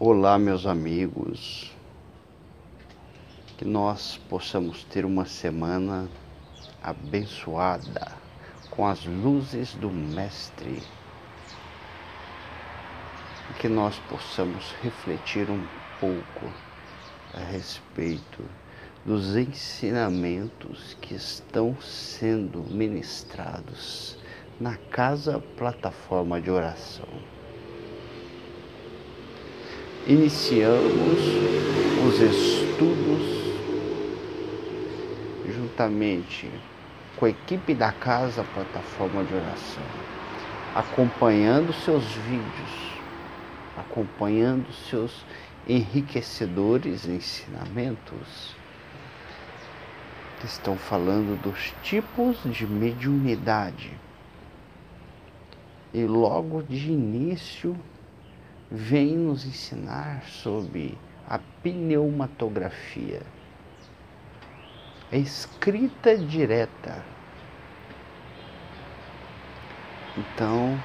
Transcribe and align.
Olá, 0.00 0.38
meus 0.38 0.64
amigos. 0.64 1.72
Que 3.56 3.64
nós 3.64 4.16
possamos 4.28 4.84
ter 4.84 5.04
uma 5.04 5.24
semana 5.24 6.08
abençoada 6.80 8.12
com 8.70 8.86
as 8.86 9.04
luzes 9.04 9.74
do 9.74 9.90
Mestre. 9.90 10.80
E 13.50 13.54
que 13.54 13.68
nós 13.68 13.98
possamos 14.08 14.72
refletir 14.84 15.50
um 15.50 15.66
pouco 15.98 16.46
a 17.34 17.40
respeito 17.40 18.44
dos 19.04 19.34
ensinamentos 19.34 20.96
que 21.00 21.16
estão 21.16 21.76
sendo 21.80 22.62
ministrados 22.70 24.16
na 24.60 24.76
casa 24.76 25.40
plataforma 25.56 26.40
de 26.40 26.52
oração 26.52 27.37
iniciamos 30.06 31.18
os 32.06 32.20
estudos 32.20 33.38
juntamente 35.46 36.50
com 37.16 37.26
a 37.26 37.30
equipe 37.30 37.74
da 37.74 37.92
casa 37.92 38.44
plataforma 38.54 39.24
de 39.24 39.34
oração, 39.34 39.82
acompanhando 40.74 41.72
seus 41.72 42.04
vídeos, 42.04 43.00
acompanhando 43.76 44.72
seus 44.72 45.24
enriquecedores 45.66 47.06
ensinamentos 47.06 48.56
estão 50.46 50.76
falando 50.76 51.40
dos 51.42 51.74
tipos 51.82 52.38
de 52.44 52.66
mediunidade. 52.66 53.92
E 55.92 56.04
logo 56.04 56.62
de 56.62 56.92
início 56.92 57.76
vem 58.70 59.16
nos 59.16 59.46
ensinar 59.46 60.22
sobre 60.24 60.98
a 61.28 61.38
pneumatografia. 61.62 63.22
A 65.10 65.16
escrita 65.16 66.16
direta. 66.16 67.02
Então, 70.16 70.78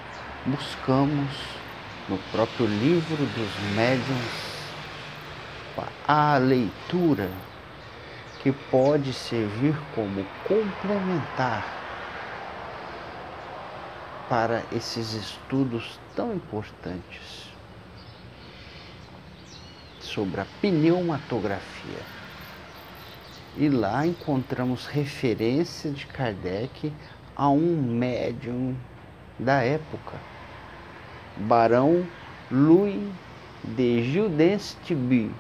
buscamos 0.45 1.29
no 2.07 2.17
próprio 2.31 2.67
livro 2.67 3.17
dos 3.17 3.75
médiuns 3.75 4.53
a 6.07 6.37
leitura 6.37 7.29
que 8.41 8.51
pode 8.51 9.13
servir 9.13 9.73
como 9.95 10.25
complementar 10.45 11.65
para 14.29 14.63
esses 14.71 15.13
estudos 15.13 15.97
tão 16.13 16.33
importantes 16.33 17.52
sobre 20.13 20.41
a 20.41 20.45
pneumatografia. 20.61 21.99
E 23.57 23.69
lá 23.69 24.05
encontramos 24.05 24.85
referência 24.85 25.91
de 25.91 26.05
Kardec 26.07 26.93
a 27.35 27.49
um 27.49 27.81
médium 27.81 28.75
da 29.39 29.61
época, 29.61 30.17
Barão 31.37 32.05
Louis 32.51 33.01
de 33.63 34.03
Gildensty, 34.11 35.31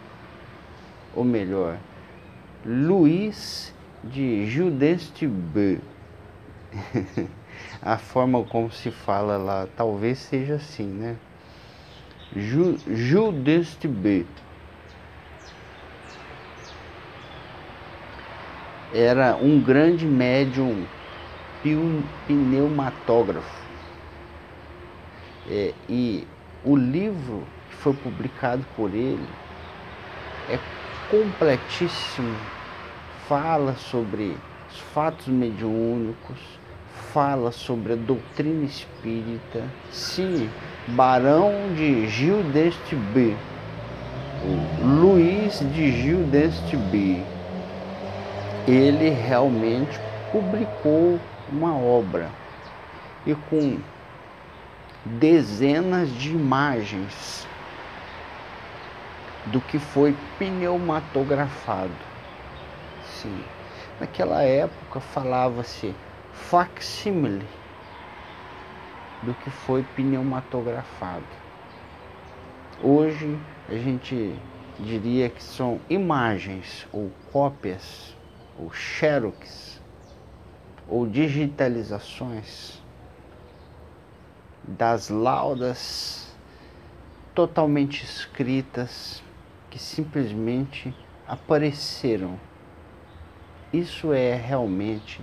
ou 1.15 1.23
melhor, 1.23 1.77
Luiz 2.65 3.73
de 4.03 4.47
Gildensty. 4.49 5.29
a 7.81 7.97
forma 7.97 8.43
como 8.45 8.71
se 8.71 8.89
fala 8.89 9.37
lá 9.37 9.67
talvez 9.75 10.17
seja 10.17 10.55
assim, 10.55 10.87
né? 10.87 11.15
Gildensty 12.35 13.87
era 18.93 19.35
um 19.35 19.59
grande 19.59 20.05
médium 20.05 20.85
pneumatógrafo. 22.27 23.63
É, 25.49 25.73
e 25.89 26.27
o 26.63 26.75
livro 26.75 27.43
que 27.69 27.75
foi 27.77 27.93
publicado 27.93 28.63
por 28.75 28.93
ele 28.93 29.27
é 30.49 30.59
completíssimo. 31.09 32.35
Fala 33.27 33.73
sobre 33.73 34.37
os 34.69 34.79
fatos 34.93 35.27
mediúnicos, 35.27 36.37
fala 37.11 37.51
sobre 37.51 37.93
a 37.93 37.95
doutrina 37.95 38.65
espírita. 38.65 39.63
Sim, 39.91 40.49
Barão 40.89 41.51
de 41.75 42.07
Gil 42.07 42.43
deste 42.43 42.95
B. 42.95 43.35
Luiz 44.83 45.59
de 45.73 45.91
Gil 45.91 46.27
B 46.91 47.32
ele 48.67 49.09
realmente 49.09 49.99
publicou 50.31 51.19
uma 51.51 51.77
obra 51.77 52.29
e 53.25 53.35
com 53.35 53.77
dezenas 55.05 56.09
de 56.09 56.31
imagens 56.31 57.47
do 59.47 59.59
que 59.59 59.77
foi 59.77 60.15
pneumatografado. 60.39 61.91
Sim. 63.05 63.43
Naquela 63.99 64.41
época 64.43 65.01
falava-se 65.01 65.93
facsímile 66.31 67.45
do 69.21 69.33
que 69.33 69.49
foi 69.49 69.83
pneumatografado. 69.95 71.25
Hoje 72.81 73.37
a 73.69 73.75
gente 73.75 74.35
diria 74.79 75.29
que 75.29 75.43
são 75.43 75.79
imagens 75.89 76.87
ou 76.91 77.11
cópias 77.31 78.15
ou 78.57 78.71
xerox, 78.71 79.81
ou 80.87 81.07
digitalizações 81.07 82.81
das 84.67 85.09
laudas 85.09 86.33
totalmente 87.33 88.03
escritas 88.03 89.23
que 89.69 89.79
simplesmente 89.79 90.93
apareceram. 91.27 92.39
Isso 93.71 94.13
é 94.13 94.35
realmente 94.35 95.19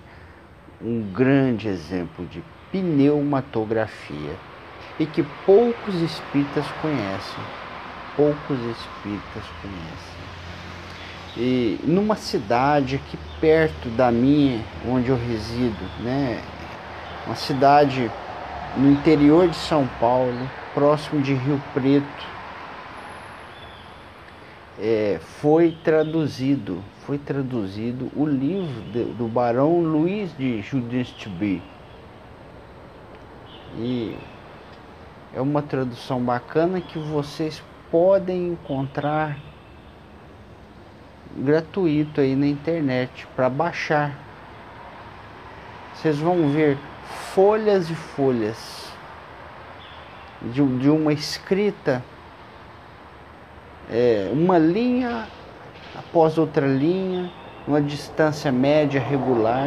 um 0.82 1.12
grande 1.12 1.68
exemplo 1.68 2.26
de 2.26 2.42
pneumatografia 2.72 4.36
e 4.98 5.06
que 5.06 5.22
poucos 5.22 5.94
espíritas 5.96 6.66
conhecem. 6.82 7.44
Poucos 8.16 8.58
espíritas 8.58 9.44
conhecem. 9.62 10.19
E 11.36 11.78
numa 11.84 12.16
cidade 12.16 12.96
aqui 12.96 13.18
perto 13.40 13.88
da 13.90 14.10
minha, 14.10 14.64
onde 14.86 15.10
eu 15.10 15.16
resido, 15.16 15.84
né? 16.02 16.42
Uma 17.26 17.36
cidade 17.36 18.10
no 18.76 18.90
interior 18.90 19.48
de 19.48 19.56
São 19.56 19.86
Paulo, 20.00 20.50
próximo 20.74 21.22
de 21.22 21.34
Rio 21.34 21.62
Preto, 21.72 22.26
é, 24.78 25.20
foi 25.20 25.76
traduzido, 25.84 26.82
foi 27.06 27.18
traduzido 27.18 28.10
o 28.16 28.26
livro 28.26 28.82
de, 28.92 29.04
do 29.04 29.28
Barão 29.28 29.80
Luiz 29.80 30.36
de 30.36 30.62
Judestby. 30.62 31.62
E 33.76 34.16
é 35.32 35.40
uma 35.40 35.62
tradução 35.62 36.20
bacana 36.20 36.80
que 36.80 36.98
vocês 36.98 37.62
podem 37.90 38.48
encontrar 38.48 39.38
gratuito 41.36 42.20
aí 42.20 42.34
na 42.34 42.46
internet 42.46 43.26
para 43.34 43.48
baixar. 43.48 44.16
Vocês 45.94 46.18
vão 46.18 46.48
ver 46.48 46.78
folhas 47.34 47.90
e 47.90 47.94
folhas 47.94 48.90
de, 50.42 50.64
de 50.78 50.88
uma 50.88 51.12
escrita, 51.12 52.02
é, 53.90 54.30
uma 54.32 54.58
linha 54.58 55.28
após 55.94 56.38
outra 56.38 56.66
linha, 56.66 57.30
uma 57.66 57.80
distância 57.80 58.50
média 58.50 59.00
regular, 59.00 59.66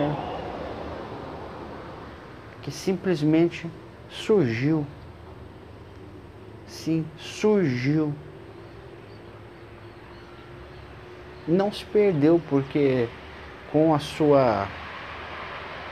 que 2.61 2.71
simplesmente 2.71 3.69
surgiu. 4.09 4.85
Sim, 6.65 7.05
surgiu 7.17 8.13
não 11.47 11.71
se 11.71 11.85
perdeu, 11.85 12.41
porque 12.49 13.07
com 13.71 13.93
a 13.93 13.99
sua. 13.99 14.67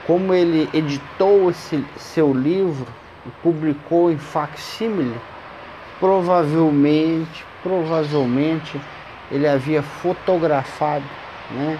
Como 0.06 0.34
ele 0.34 0.68
editou 0.72 1.50
esse 1.50 1.84
seu 1.96 2.32
livro 2.32 2.86
e 3.24 3.30
publicou 3.42 4.10
em 4.10 4.18
facsímile, 4.18 5.14
provavelmente, 6.00 7.44
provavelmente 7.62 8.80
ele 9.30 9.46
havia 9.46 9.82
fotografado, 9.82 11.04
né? 11.50 11.78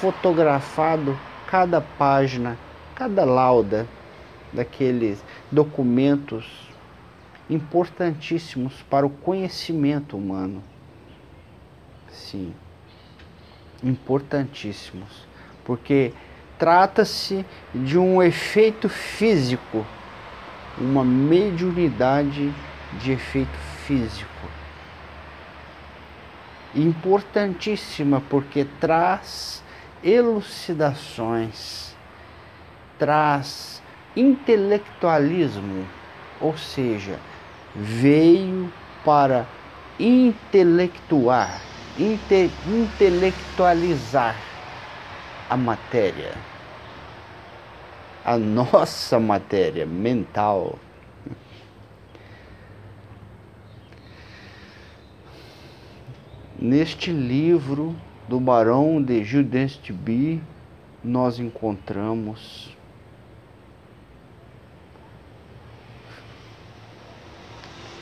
Fotografado 0.00 1.18
cada 1.46 1.80
página, 1.80 2.56
cada 2.94 3.24
lauda 3.24 3.86
daqueles 4.52 5.22
documentos 5.50 6.68
importantíssimos 7.48 8.82
para 8.88 9.04
o 9.04 9.10
conhecimento 9.10 10.16
humano. 10.16 10.62
Sim, 12.08 12.54
importantíssimos, 13.84 15.26
porque 15.64 16.12
trata-se 16.58 17.44
de 17.74 17.98
um 17.98 18.22
efeito 18.22 18.88
físico, 18.88 19.86
uma 20.78 21.04
mediunidade 21.04 22.52
de 23.00 23.12
efeito 23.12 23.58
físico. 23.86 24.30
Importantíssima 26.74 28.20
porque 28.28 28.66
traz 28.80 29.62
elucidações, 30.02 31.94
traz 32.98 33.82
intelectualismo, 34.16 35.86
ou 36.40 36.56
seja, 36.56 37.18
veio 37.74 38.72
para 39.04 39.46
intelectuar, 39.98 41.60
inte, 41.98 42.50
intelectualizar 42.66 44.36
a 45.48 45.56
matéria, 45.56 46.34
a 48.24 48.36
nossa 48.36 49.20
matéria 49.20 49.86
mental. 49.86 50.78
Neste 56.58 57.12
livro 57.12 57.94
do 58.28 58.40
Barão 58.40 59.02
de 59.02 59.22
Gildestby, 59.22 60.42
nós 61.02 61.38
encontramos 61.38 62.74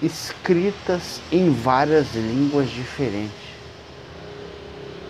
escritas 0.00 1.20
em 1.30 1.50
várias 1.50 2.14
línguas 2.14 2.70
diferentes, 2.70 3.41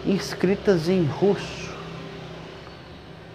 escritas 0.07 0.89
em 0.89 1.05
russo, 1.05 1.77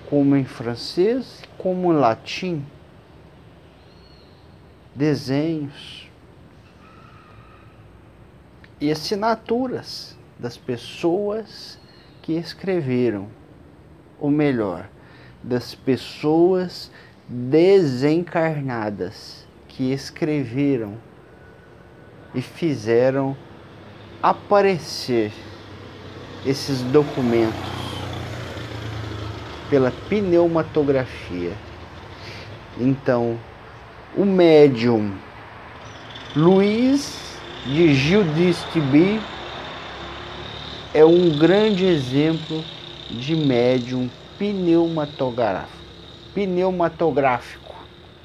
como 0.09 0.35
em 0.35 0.45
francês, 0.45 1.43
como 1.57 1.93
em 1.93 1.97
latim, 1.97 2.65
desenhos 4.93 6.09
e 8.81 8.91
assinaturas 8.91 10.17
das 10.37 10.57
pessoas 10.57 11.79
que 12.21 12.33
escreveram, 12.33 13.29
ou 14.19 14.29
melhor, 14.29 14.89
das 15.41 15.73
pessoas 15.73 16.91
desencarnadas 17.27 19.47
que 19.67 19.91
escreveram 19.91 20.95
e 22.33 22.41
fizeram 22.41 23.35
aparecer 24.21 25.31
esses 26.45 26.81
documentos 26.83 27.77
pela 29.69 29.91
pneumatografia. 30.09 31.53
Então, 32.79 33.37
o 34.15 34.25
médium 34.25 35.13
Luiz 36.35 37.37
de 37.65 37.93
Gilles 37.93 38.63
Tibi 38.71 39.19
é 40.93 41.03
um 41.03 41.37
grande 41.37 41.85
exemplo 41.85 42.63
de 43.09 43.35
médium 43.35 44.09
pneumatográfico, 44.37 45.83
pneumatográfico 46.33 47.75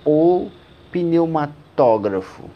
ou 0.04 0.50
pneumatógrafo. 0.90 2.50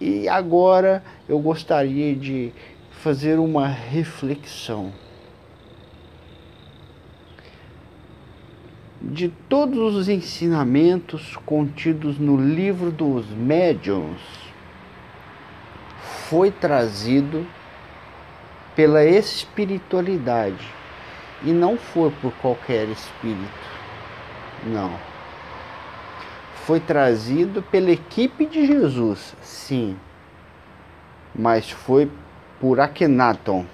E 0.00 0.28
agora 0.28 1.02
eu 1.28 1.38
gostaria 1.40 2.14
de 2.14 2.52
fazer 2.90 3.38
uma 3.38 3.66
reflexão. 3.66 4.92
De 9.00 9.28
todos 9.48 9.94
os 9.94 10.08
ensinamentos 10.08 11.36
contidos 11.44 12.18
no 12.18 12.36
livro 12.36 12.90
dos 12.90 13.28
médiuns, 13.30 14.20
foi 16.28 16.50
trazido 16.50 17.46
pela 18.76 19.04
espiritualidade 19.04 20.66
e 21.42 21.50
não 21.50 21.76
foi 21.76 22.10
por 22.20 22.32
qualquer 22.34 22.88
espírito. 22.88 23.68
Não 24.66 25.07
foi 26.68 26.80
trazido 26.80 27.62
pela 27.62 27.90
equipe 27.90 28.44
de 28.44 28.66
Jesus, 28.66 29.34
sim, 29.40 29.96
mas 31.34 31.70
foi 31.70 32.10
por 32.60 32.78
Akhenaton 32.78 33.64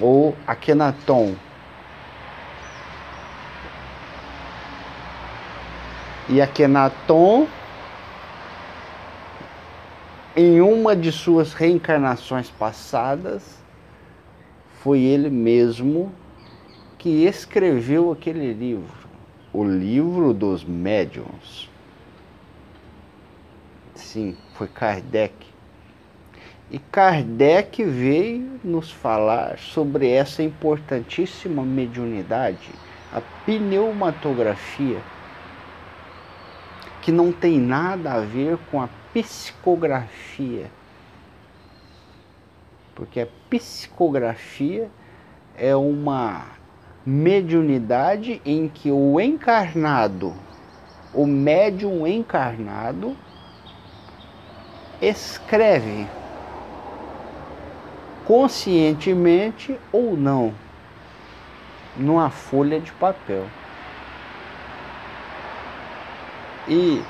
ou 0.00 0.34
Akhenaton. 0.46 1.34
E 6.30 6.40
Akhenaton, 6.40 7.46
em 10.34 10.62
uma 10.62 10.96
de 10.96 11.12
suas 11.12 11.52
reencarnações 11.52 12.48
passadas, 12.48 13.62
foi 14.82 15.00
ele 15.00 15.28
mesmo 15.28 16.10
que 16.96 17.26
escreveu 17.26 18.10
aquele 18.10 18.54
livro 18.54 19.01
o 19.52 19.64
livro 19.64 20.32
dos 20.32 20.64
médiuns. 20.64 21.70
Sim, 23.94 24.36
foi 24.54 24.66
Kardec. 24.66 25.34
E 26.70 26.78
Kardec 26.78 27.84
veio 27.84 28.58
nos 28.64 28.90
falar 28.90 29.58
sobre 29.58 30.10
essa 30.10 30.42
importantíssima 30.42 31.62
mediunidade, 31.62 32.70
a 33.12 33.20
pneumatografia, 33.44 35.00
que 37.02 37.12
não 37.12 37.30
tem 37.30 37.58
nada 37.58 38.14
a 38.14 38.20
ver 38.20 38.56
com 38.70 38.80
a 38.80 38.88
psicografia. 39.12 40.70
Porque 42.94 43.20
a 43.20 43.28
psicografia 43.50 44.90
é 45.54 45.76
uma 45.76 46.61
mediunidade 47.04 48.40
em 48.44 48.68
que 48.68 48.90
o 48.90 49.20
encarnado, 49.20 50.34
o 51.12 51.26
médium 51.26 52.06
encarnado, 52.06 53.16
escreve 55.00 56.06
conscientemente 58.24 59.76
ou 59.90 60.16
não 60.16 60.54
numa 61.96 62.30
folha 62.30 62.80
de 62.80 62.92
papel. 62.92 63.46
E 66.68 67.02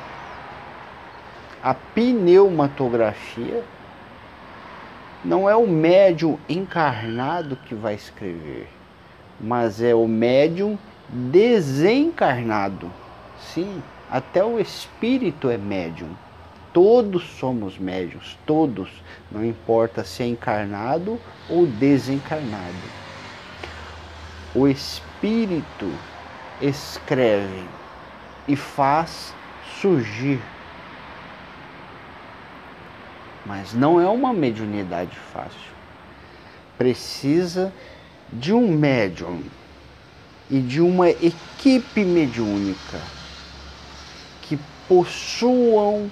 a 1.63 1.75
pneumatografia 1.75 3.63
não 5.23 5.49
é 5.49 5.55
o 5.55 5.67
médium 5.67 6.39
encarnado 6.49 7.57
que 7.57 7.75
vai 7.75 7.95
escrever 7.95 8.82
mas 9.43 9.83
é 9.83 9.95
o 9.95 10.07
médium 10.07 10.79
desencarnado. 11.09 12.91
Sim, 13.41 13.83
até 14.11 14.45
o 14.45 14.61
espírito 14.61 15.51
é 15.51 15.59
médium. 15.59 16.11
Todos 16.73 17.23
somos 17.39 17.77
médiums, 17.79 18.39
todos, 18.47 18.89
não 19.31 19.45
importa 19.45 20.05
se 20.05 20.23
é 20.23 20.27
encarnado 20.27 21.21
ou 21.51 21.67
desencarnado. 21.67 23.03
O 24.55 24.69
espírito 24.69 25.91
escreve 26.61 27.65
e 28.47 28.57
faz 28.57 29.35
surgir. 29.81 30.41
Mas 33.45 33.75
não 33.75 34.01
é 34.01 34.09
uma 34.09 34.33
mediunidade 34.33 35.17
fácil. 35.33 35.73
Precisa 36.79 37.73
de 38.33 38.53
um 38.53 38.77
médium 38.77 39.43
e 40.51 40.61
de 40.61 40.81
uma 40.81 41.11
equipe 41.11 42.05
mediúnica 42.05 43.01
que 44.43 44.59
possuam 44.89 46.11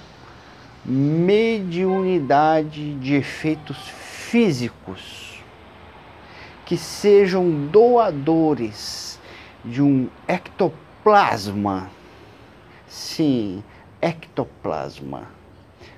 mediunidade 0.85 2.95
de 2.95 3.15
efeitos 3.15 3.77
físicos, 3.87 5.43
que 6.65 6.77
sejam 6.77 7.67
doadores 7.67 9.19
de 9.65 9.81
um 9.81 10.07
ectoplasma. 10.27 11.89
Sim, 12.87 13.63
ectoplasma. 14.01 15.27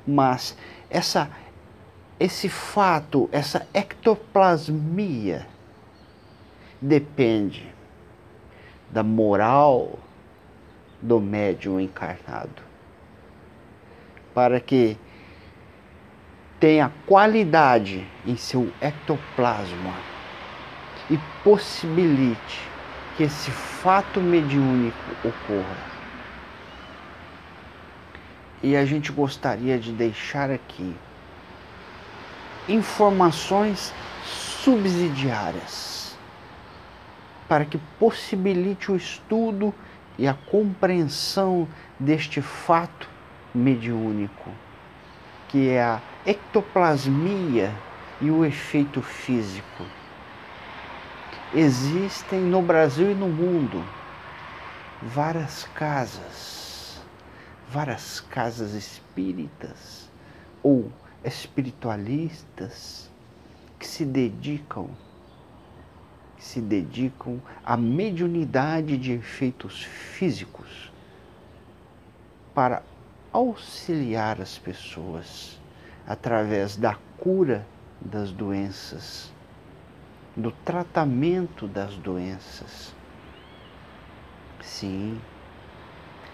Mas 0.05 0.57
essa 0.89 1.29
esse 2.19 2.47
fato, 2.47 3.27
essa 3.31 3.67
ectoplasmia 3.73 5.47
depende 6.83 7.65
da 8.91 9.01
moral, 9.01 9.97
do 11.01 11.19
médium 11.19 11.79
encarnado, 11.79 12.61
para 14.33 14.59
que 14.59 14.97
tenha 16.59 16.91
qualidade 17.07 18.05
em 18.25 18.35
seu 18.35 18.69
ectoplasma 18.81 19.95
e 21.09 21.17
possibilite 21.41 22.61
que 23.15 23.23
esse 23.23 23.49
fato 23.49 24.19
mediúnico 24.19 24.97
ocorra. 25.23 25.93
E 28.61 28.75
a 28.75 28.85
gente 28.85 29.11
gostaria 29.11 29.79
de 29.79 29.91
deixar 29.93 30.51
aqui 30.51 30.93
informações 32.67 33.93
subsidiárias 34.23 35.92
para 37.47 37.65
que 37.65 37.77
possibilite 37.99 38.91
o 38.91 38.95
estudo 38.95 39.73
e 40.17 40.27
a 40.27 40.33
compreensão 40.33 41.67
deste 41.99 42.41
fato 42.41 43.09
mediúnico, 43.53 44.49
que 45.49 45.69
é 45.69 45.81
a 45.81 46.01
ectoplasmia 46.25 47.73
e 48.21 48.31
o 48.31 48.45
efeito 48.45 49.01
físico. 49.01 49.83
Existem 51.53 52.39
no 52.39 52.61
Brasil 52.61 53.11
e 53.11 53.15
no 53.15 53.27
mundo 53.27 53.83
várias 55.01 55.65
casas, 55.75 57.01
várias 57.69 58.19
casas 58.19 58.73
espíritas 58.73 60.09
ou 60.63 60.91
espiritualistas 61.23 63.11
que 63.77 63.85
se 63.85 64.05
dedicam 64.05 64.89
se 66.43 66.59
dedicam 66.59 67.39
à 67.65 67.77
mediunidade 67.77 68.97
de 68.97 69.13
efeitos 69.13 69.81
físicos 69.85 70.91
para 72.53 72.83
auxiliar 73.31 74.41
as 74.41 74.57
pessoas 74.57 75.57
através 76.05 76.75
da 76.75 76.97
cura 77.17 77.65
das 78.01 78.29
doenças, 78.33 79.31
do 80.35 80.51
tratamento 80.51 81.65
das 81.65 81.95
doenças. 81.95 82.93
Sim, 84.61 85.17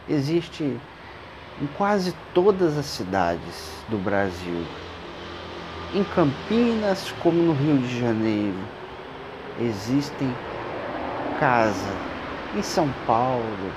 existe 0.09 0.63
em 1.61 1.67
quase 1.77 2.15
todas 2.33 2.79
as 2.79 2.87
cidades 2.87 3.75
do 3.87 3.99
Brasil, 3.99 4.65
em 5.93 6.03
Campinas 6.03 7.11
como 7.21 7.43
no 7.43 7.53
Rio 7.53 7.77
de 7.77 7.99
Janeiro, 7.99 8.78
existem 9.59 10.35
casas 11.39 11.97
em 12.55 12.61
São 12.61 12.91
Paulo, 13.05 13.73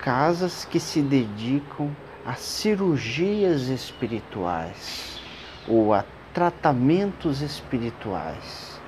casas 0.00 0.64
que 0.64 0.80
se 0.80 1.00
dedicam 1.02 1.90
a 2.24 2.34
cirurgias 2.34 3.68
espirituais 3.68 5.20
ou 5.68 5.94
a 5.94 6.04
tratamentos 6.32 7.40
espirituais. 7.40 8.80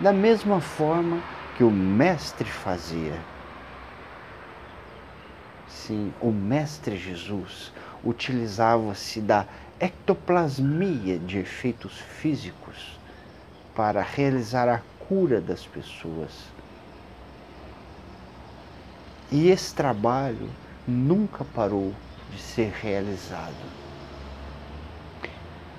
Da 0.00 0.12
mesma 0.12 0.60
forma 0.60 1.20
que 1.56 1.64
o 1.64 1.70
mestre 1.70 2.48
fazia. 2.48 3.18
Sim, 5.66 6.12
o 6.20 6.30
mestre 6.30 6.96
Jesus 6.96 7.72
utilizava-se 8.04 9.20
da 9.20 9.46
ectoplasmia 9.78 11.18
de 11.18 11.38
efeitos 11.38 11.98
físicos 11.98 12.98
para 13.74 14.02
realizar 14.02 14.68
a 14.68 14.80
cura 15.06 15.40
das 15.40 15.66
pessoas. 15.66 16.30
E 19.30 19.50
esse 19.50 19.74
trabalho 19.74 20.48
nunca 20.86 21.44
parou 21.44 21.92
de 22.32 22.40
ser 22.40 22.72
realizado. 22.80 23.54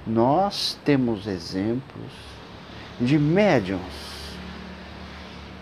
Nós 0.05 0.77
temos 0.85 1.27
exemplos 1.27 2.11
de 2.99 3.17
médiums, 3.17 4.37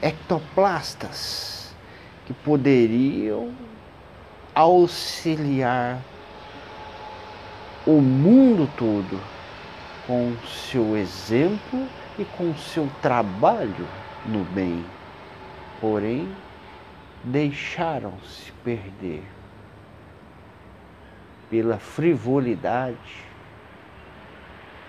ectoplastas, 0.02 1.74
que 2.26 2.34
poderiam 2.34 3.54
auxiliar 4.54 6.02
o 7.86 8.02
mundo 8.02 8.68
todo 8.76 9.22
com 10.08 10.36
seu 10.48 10.98
exemplo 10.98 11.88
e 12.18 12.26
com 12.26 12.56
seu 12.56 12.90
trabalho 13.02 13.88
no 14.26 14.44
bem. 14.44 14.84
Porém, 15.80 16.28
deixaram-se 17.24 18.52
perder 18.64 19.24
pela 21.50 21.78
frivolidade, 21.78 23.24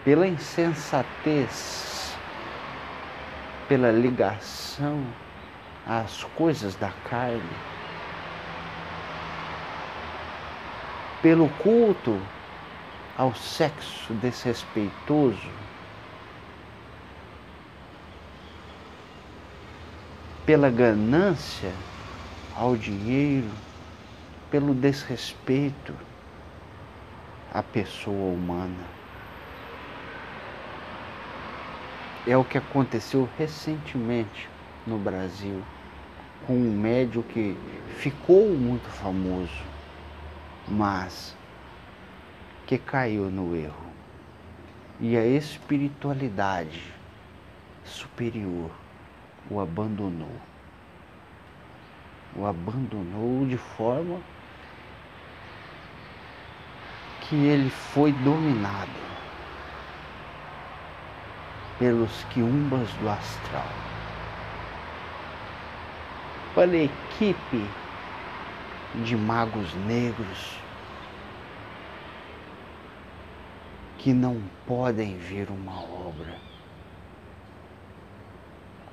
pela 0.03 0.27
insensatez, 0.27 2.17
pela 3.69 3.91
ligação 3.91 5.05
às 5.87 6.25
coisas 6.25 6.75
da 6.77 6.91
carne, 7.11 7.43
pelo 11.21 11.49
culto 11.51 12.19
ao 13.17 13.35
sexo 13.35 14.13
desrespeitoso, 14.15 15.51
pela 20.45 20.71
ganância 20.71 21.73
ao 22.55 22.77
dinheiro, 22.77 23.51
pelo 24.51 24.75
desrespeito 24.75 25.95
à 27.53 27.63
pessoa 27.63 28.33
humana. 28.35 28.85
É 32.27 32.37
o 32.37 32.45
que 32.45 32.59
aconteceu 32.59 33.29
recentemente 33.39 34.49
no 34.87 34.99
Brasil 34.99 35.63
com 36.47 36.55
um 36.55 36.71
médium 36.71 37.23
que 37.23 37.57
ficou 37.97 38.49
muito 38.51 38.89
famoso, 38.89 39.63
mas 40.69 41.37
que 42.67 42.77
caiu 42.77 43.31
no 43.31 43.55
erro. 43.55 43.87
E 44.99 45.17
a 45.17 45.25
espiritualidade 45.25 46.83
superior 47.85 48.71
o 49.49 49.61
abandonou. 49.61 50.37
O 52.35 52.45
abandonou 52.45 53.47
de 53.47 53.57
forma 53.57 54.21
que 57.21 57.37
ele 57.37 57.71
foi 57.71 58.13
dominado 58.13 58.91
pelos 61.79 62.25
quiumbas 62.33 62.89
do 62.95 63.09
astral. 63.09 63.69
Pela 66.55 66.77
equipe 66.77 67.65
de 69.05 69.17
magos 69.17 69.75
negros 69.87 70.66
que 74.07 74.13
não 74.13 74.41
podem 74.65 75.19
ver 75.19 75.51
uma 75.51 75.83
obra 75.83 76.39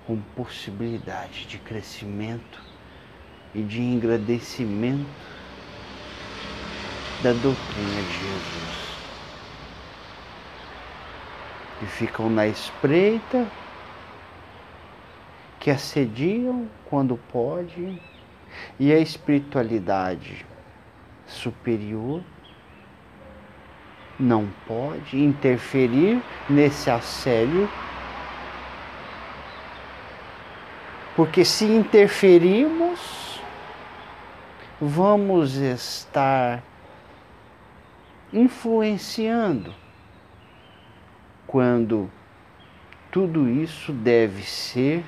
com 0.08 0.20
possibilidade 0.36 1.46
de 1.46 1.60
crescimento 1.60 2.60
e 3.54 3.62
de 3.62 3.80
engrandecimento 3.80 5.06
da 7.22 7.32
doutrina 7.32 8.02
de 8.02 8.12
Jesus. 8.12 8.98
E 11.84 11.86
ficam 11.86 12.28
na 12.28 12.48
espreita, 12.48 13.48
que 15.60 15.70
assediam 15.70 16.68
quando 16.86 17.18
pode, 17.32 18.02
e 18.80 18.92
a 18.92 18.98
espiritualidade 18.98 20.44
superior 21.28 22.24
não 24.24 24.48
pode 24.66 25.22
interferir 25.22 26.24
nesse 26.50 26.90
assédio, 26.90 27.70
porque 31.14 31.44
se 31.44 31.66
interferirmos, 31.66 33.42
vamos 34.80 35.56
estar 35.56 36.64
influenciando 38.32 39.76
quando 41.46 42.10
tudo 43.12 43.48
isso 43.50 43.92
deve 43.92 44.42
ser 44.44 45.04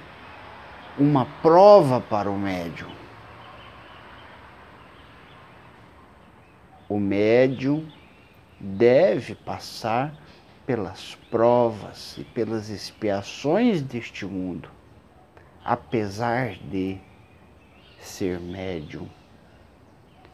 uma 1.00 1.26
prova 1.42 2.02
para 2.02 2.30
o 2.30 2.38
médium. 2.38 2.92
O 6.88 7.00
médium 7.00 7.95
deve 8.66 9.36
passar 9.36 10.12
pelas 10.66 11.14
provas 11.30 12.18
e 12.18 12.24
pelas 12.24 12.70
expiações 12.70 13.84
deste 13.84 14.26
mundo, 14.26 14.70
apesar 15.64 16.56
de 16.56 16.98
ser 18.00 18.40
médium, 18.40 19.08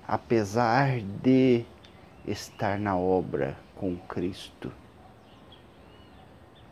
apesar 0.07 1.01
de 1.01 1.65
estar 2.25 2.79
na 2.79 2.95
obra 2.95 3.57
com 3.75 3.97
Cristo. 3.97 4.71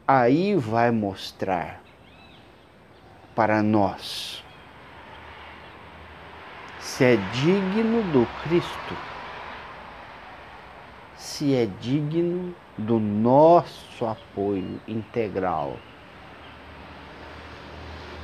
Aí 0.08 0.56
vai 0.56 0.92
mostrar 0.92 1.82
para 3.36 3.62
nós 3.62 4.44
se 6.80 7.04
é 7.04 7.16
digno 7.34 8.02
do 8.14 8.26
Cristo, 8.44 9.09
se 11.20 11.54
é 11.54 11.68
digno 11.82 12.56
do 12.78 12.98
nosso 12.98 14.06
apoio 14.06 14.80
integral. 14.88 15.76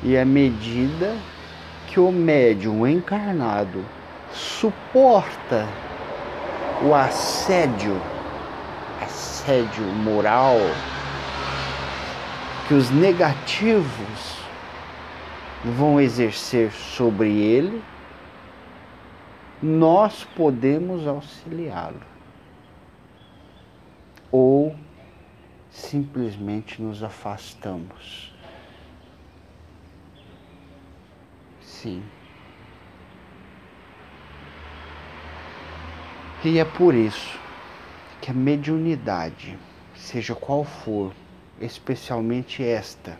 E 0.02 0.18
à 0.18 0.24
medida 0.24 1.14
que 1.88 2.00
o 2.00 2.10
médium 2.10 2.88
encarnado 2.88 3.84
suporta 4.32 5.68
o 6.84 6.94
assédio, 6.94 8.02
assédio 9.02 9.84
moral, 9.84 10.56
que 12.66 12.74
os 12.74 12.90
negativos 12.92 14.40
vão 15.66 16.00
exercer 16.00 16.72
sobre 16.72 17.30
ele, 17.30 17.84
nós 19.62 20.24
podemos 20.36 21.06
auxiliá-lo. 21.06 22.15
Ou 24.32 24.76
simplesmente 25.70 26.82
nos 26.82 27.04
afastamos. 27.04 28.34
Sim. 31.62 32.04
E 36.44 36.60
é 36.60 36.66
por 36.66 36.94
isso 36.94 37.40
que 38.22 38.32
a 38.32 38.34
mediunidade, 38.34 39.58
seja 39.96 40.34
qual 40.34 40.64
for, 40.64 41.14
especialmente 41.60 42.64
esta, 42.64 43.20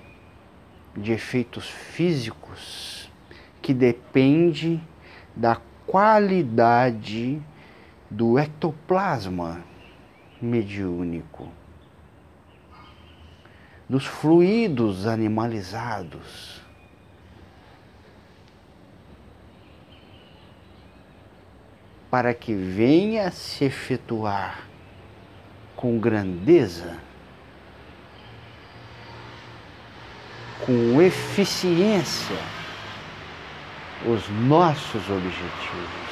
de 0.96 1.12
efeitos 1.12 1.70
físicos, 1.70 3.12
que 3.62 3.74
depende 3.74 4.82
da 5.36 5.60
qualidade 5.86 7.42
do 8.10 8.40
ectoplasma 8.40 9.64
mediúnico, 10.46 11.50
dos 13.90 14.06
fluidos 14.06 15.06
animalizados. 15.06 16.62
Para 22.10 22.34
que 22.34 22.54
venha 22.54 23.30
se 23.32 23.66
efetuar 23.66 24.64
com 25.76 26.00
grandeza, 26.00 26.98
com 30.66 31.02
eficiência, 31.02 32.38
os 34.06 34.30
nossos 34.30 35.10
objetivos. 35.10 36.05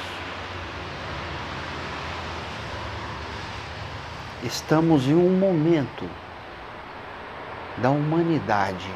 Estamos 4.44 5.08
em 5.08 5.14
um 5.14 5.38
momento 5.38 6.06
da 7.78 7.88
humanidade. 7.88 8.90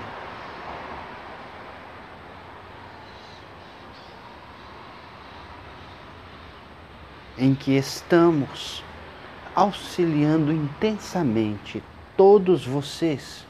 Em 7.38 7.54
que 7.54 7.74
estamos 7.78 8.84
auxiliando 9.54 10.52
intensamente 10.52 11.82
todos 12.14 12.66
vocês, 12.66 13.46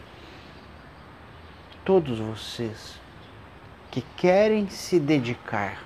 todos 1.84 2.20
vocês 2.20 3.00
que 3.90 4.02
querem 4.16 4.68
se 4.68 5.00
dedicar, 5.00 5.82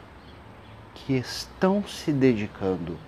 que 0.94 1.14
estão 1.14 1.82
se 1.88 2.12
dedicando 2.12 2.98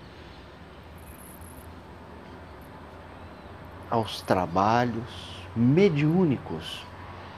aos 3.89 4.21
trabalhos 4.21 5.45
mediúnicos 5.55 6.85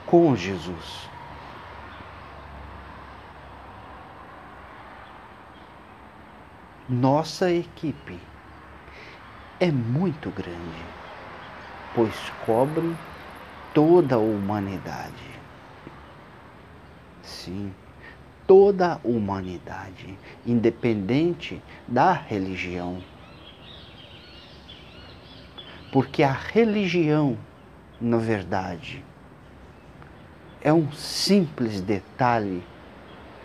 com 0.06 0.34
Jesus. 0.34 1.08
Nossa 6.88 7.52
equipe 7.52 8.18
é 9.60 9.70
muito 9.70 10.30
grande, 10.30 10.82
pois 11.94 12.14
cobre 12.46 12.96
toda 13.74 14.14
a 14.14 14.18
humanidade. 14.18 15.38
Sim, 17.22 17.74
toda 18.46 18.94
a 18.94 19.00
humanidade, 19.04 20.18
independente 20.46 21.62
da 21.86 22.12
religião. 22.12 23.02
Porque 25.90 26.22
a 26.22 26.32
religião, 26.32 27.38
na 27.98 28.18
verdade, 28.18 29.02
é 30.60 30.72
um 30.72 30.92
simples 30.92 31.80
detalhe, 31.80 32.62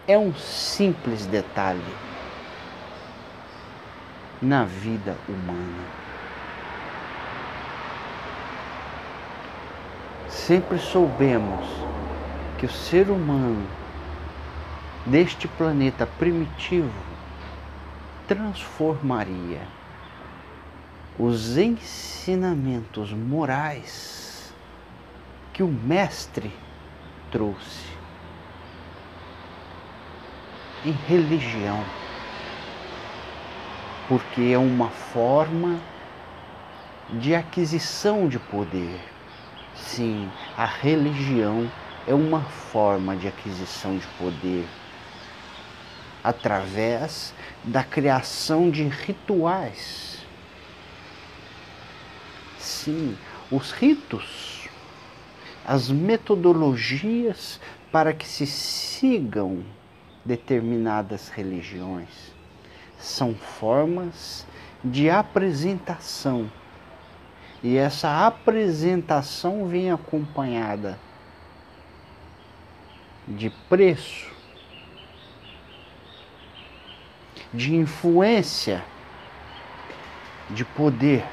é 0.05 0.17
um 0.17 0.33
simples 0.33 1.25
detalhe 1.25 1.81
na 4.41 4.65
vida 4.65 5.15
humana. 5.29 5.85
Sempre 10.27 10.77
soubemos 10.79 11.65
que 12.57 12.65
o 12.65 12.69
ser 12.69 13.09
humano 13.09 13.65
deste 15.05 15.47
planeta 15.47 16.05
primitivo 16.05 16.91
transformaria 18.27 19.61
os 21.17 21.57
ensinamentos 21.57 23.11
morais 23.13 24.53
que 25.53 25.61
o 25.61 25.67
Mestre 25.67 26.51
trouxe 27.31 27.93
em 30.83 30.91
religião, 31.07 31.83
porque 34.07 34.41
é 34.53 34.57
uma 34.57 34.89
forma 34.89 35.79
de 37.19 37.35
aquisição 37.35 38.27
de 38.27 38.39
poder. 38.39 38.99
Sim, 39.75 40.29
a 40.57 40.65
religião 40.65 41.69
é 42.07 42.13
uma 42.13 42.41
forma 42.41 43.15
de 43.15 43.27
aquisição 43.27 43.97
de 43.97 44.07
poder 44.17 44.67
através 46.23 47.33
da 47.63 47.83
criação 47.83 48.69
de 48.69 48.83
rituais. 48.83 50.12
Sim, 52.83 53.17
os 53.49 53.71
ritos, 53.71 54.67
as 55.65 55.89
metodologias 55.89 57.57
para 57.93 58.11
que 58.11 58.27
se 58.27 58.45
sigam 58.45 59.63
determinadas 60.25 61.29
religiões 61.29 62.33
são 62.99 63.33
formas 63.35 64.45
de 64.83 65.09
apresentação. 65.09 66.51
E 67.63 67.77
essa 67.77 68.27
apresentação 68.27 69.65
vem 69.65 69.89
acompanhada 69.89 70.99
de 73.25 73.49
preço, 73.69 74.29
de 77.53 77.73
influência, 77.77 78.83
de 80.49 80.65
poder 80.65 81.23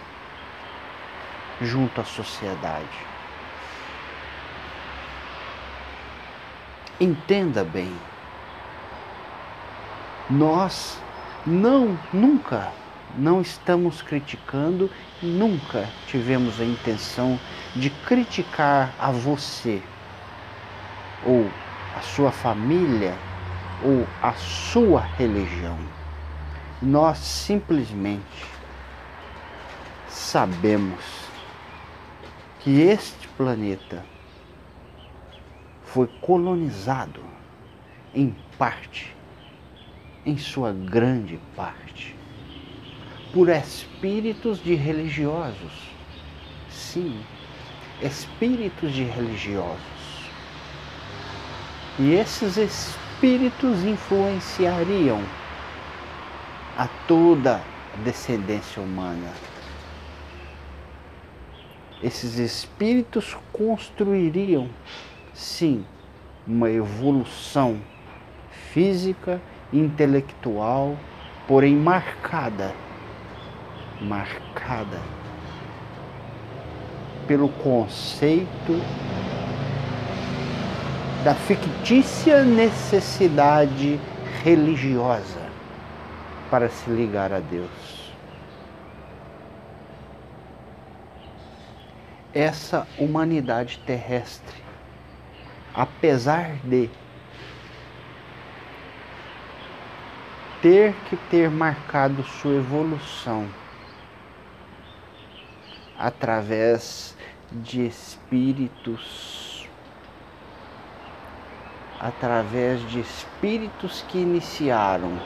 junto 1.60 2.00
à 2.00 2.04
sociedade. 2.04 2.86
Entenda 7.00 7.64
bem, 7.64 7.94
nós 10.28 11.00
não, 11.46 11.98
nunca, 12.12 12.70
não 13.16 13.40
estamos 13.40 14.02
criticando, 14.02 14.90
nunca 15.22 15.88
tivemos 16.06 16.60
a 16.60 16.64
intenção 16.64 17.40
de 17.74 17.90
criticar 17.90 18.92
a 18.98 19.10
você 19.10 19.82
ou 21.24 21.50
a 21.96 22.00
sua 22.02 22.30
família 22.30 23.14
ou 23.82 24.06
a 24.22 24.32
sua 24.34 25.00
religião. 25.00 25.78
Nós 26.82 27.18
simplesmente 27.18 28.46
sabemos 30.08 31.29
que 32.60 32.80
este 32.82 33.26
planeta 33.28 34.04
foi 35.82 36.06
colonizado 36.20 37.20
em 38.14 38.36
parte 38.58 39.14
em 40.24 40.36
sua 40.36 40.72
grande 40.72 41.40
parte, 41.56 42.14
por 43.32 43.48
espíritos 43.48 44.62
de 44.62 44.74
religiosos. 44.74 45.90
Sim, 46.68 47.18
espíritos 48.02 48.92
de 48.92 49.04
religiosos. 49.04 49.80
E 51.98 52.12
esses 52.12 52.56
espíritos 52.56 53.82
influenciariam 53.84 55.22
a 56.76 56.86
toda 57.06 57.56
a 57.94 57.96
descendência 58.04 58.82
humana. 58.82 59.32
Esses 62.02 62.38
espíritos 62.38 63.36
construiriam, 63.52 64.68
sim, 65.34 65.84
uma 66.46 66.70
evolução 66.70 67.78
física 68.72 69.40
intelectual, 69.72 70.96
porém 71.46 71.76
marcada, 71.76 72.74
marcada 74.00 74.98
pelo 77.26 77.48
conceito 77.48 78.80
da 81.22 81.34
fictícia 81.34 82.42
necessidade 82.42 84.00
religiosa 84.42 85.40
para 86.50 86.70
se 86.70 86.90
ligar 86.90 87.30
a 87.32 87.40
Deus. 87.40 87.99
Essa 92.32 92.86
humanidade 92.96 93.78
terrestre, 93.84 94.56
apesar 95.74 96.56
de 96.62 96.88
ter 100.62 100.94
que 101.08 101.16
ter 101.16 101.50
marcado 101.50 102.22
sua 102.22 102.54
evolução 102.54 103.48
através 105.98 107.16
de 107.50 107.86
espíritos, 107.86 109.68
através 111.98 112.80
de 112.88 113.00
espíritos 113.00 114.04
que 114.08 114.18
iniciaram 114.18 115.20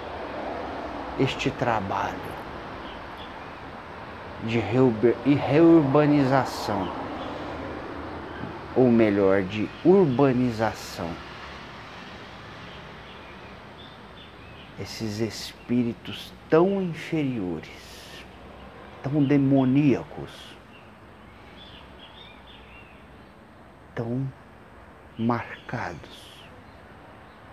este 1.19 1.51
trabalho 1.51 2.44
de 4.47 4.59
reurbanização, 5.35 6.91
ou 8.77 8.91
melhor, 8.91 9.43
de 9.43 9.69
urbanização 9.85 11.11
esses 14.79 15.21
espíritos 15.21 16.33
tão 16.51 16.83
inferiores, 16.83 18.25
tão 19.03 19.23
demoníacos, 19.23 20.31
tão 23.95 24.27
marcados 25.17 26.35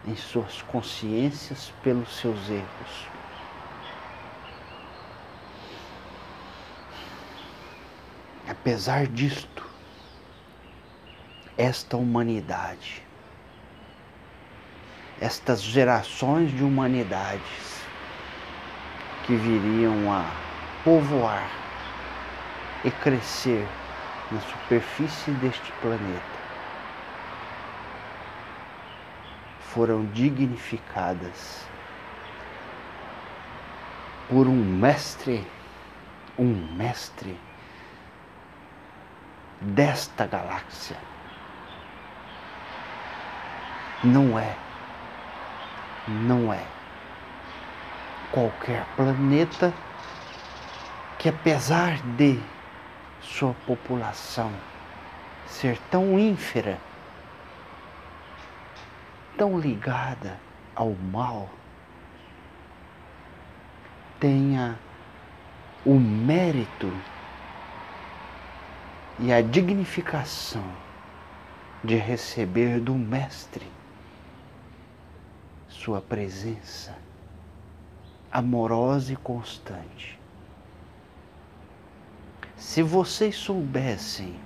em 0.05 0.15
suas 0.15 0.63
consciências 0.63 1.71
pelos 1.83 2.09
seus 2.17 2.49
erros. 2.49 3.10
Apesar 8.51 9.07
disto, 9.07 9.65
esta 11.57 11.95
humanidade 11.95 13.01
estas 15.21 15.61
gerações 15.61 16.51
de 16.51 16.61
humanidades 16.61 17.85
que 19.25 19.35
viriam 19.35 20.11
a 20.11 20.25
povoar 20.83 21.47
e 22.83 22.91
crescer 22.91 23.65
na 24.31 24.41
superfície 24.41 25.31
deste 25.35 25.71
planeta 25.73 26.41
foram 29.61 30.05
dignificadas 30.07 31.63
por 34.27 34.45
um 34.45 34.55
mestre, 34.55 35.47
um 36.37 36.75
mestre 36.75 37.39
desta 39.61 40.25
galáxia. 40.25 40.97
Não 44.03 44.37
é 44.37 44.55
não 46.07 46.51
é 46.51 46.63
qualquer 48.31 48.85
planeta 48.95 49.73
que, 51.19 51.29
apesar 51.29 52.01
de 52.17 52.39
sua 53.21 53.53
população 53.65 54.51
ser 55.45 55.77
tão 55.89 56.17
ínfera, 56.17 56.79
tão 59.37 59.59
ligada 59.59 60.39
ao 60.75 60.91
mal, 60.91 61.49
tenha 64.19 64.79
o 65.85 65.95
mérito 65.99 66.91
e 69.21 69.31
a 69.31 69.39
dignificação 69.39 70.65
de 71.83 71.95
receber 71.95 72.79
do 72.79 72.95
Mestre 72.95 73.67
sua 75.69 76.01
presença 76.01 76.97
amorosa 78.31 79.13
e 79.13 79.15
constante. 79.15 80.19
Se 82.55 82.81
vocês 82.81 83.35
soubessem 83.35 84.39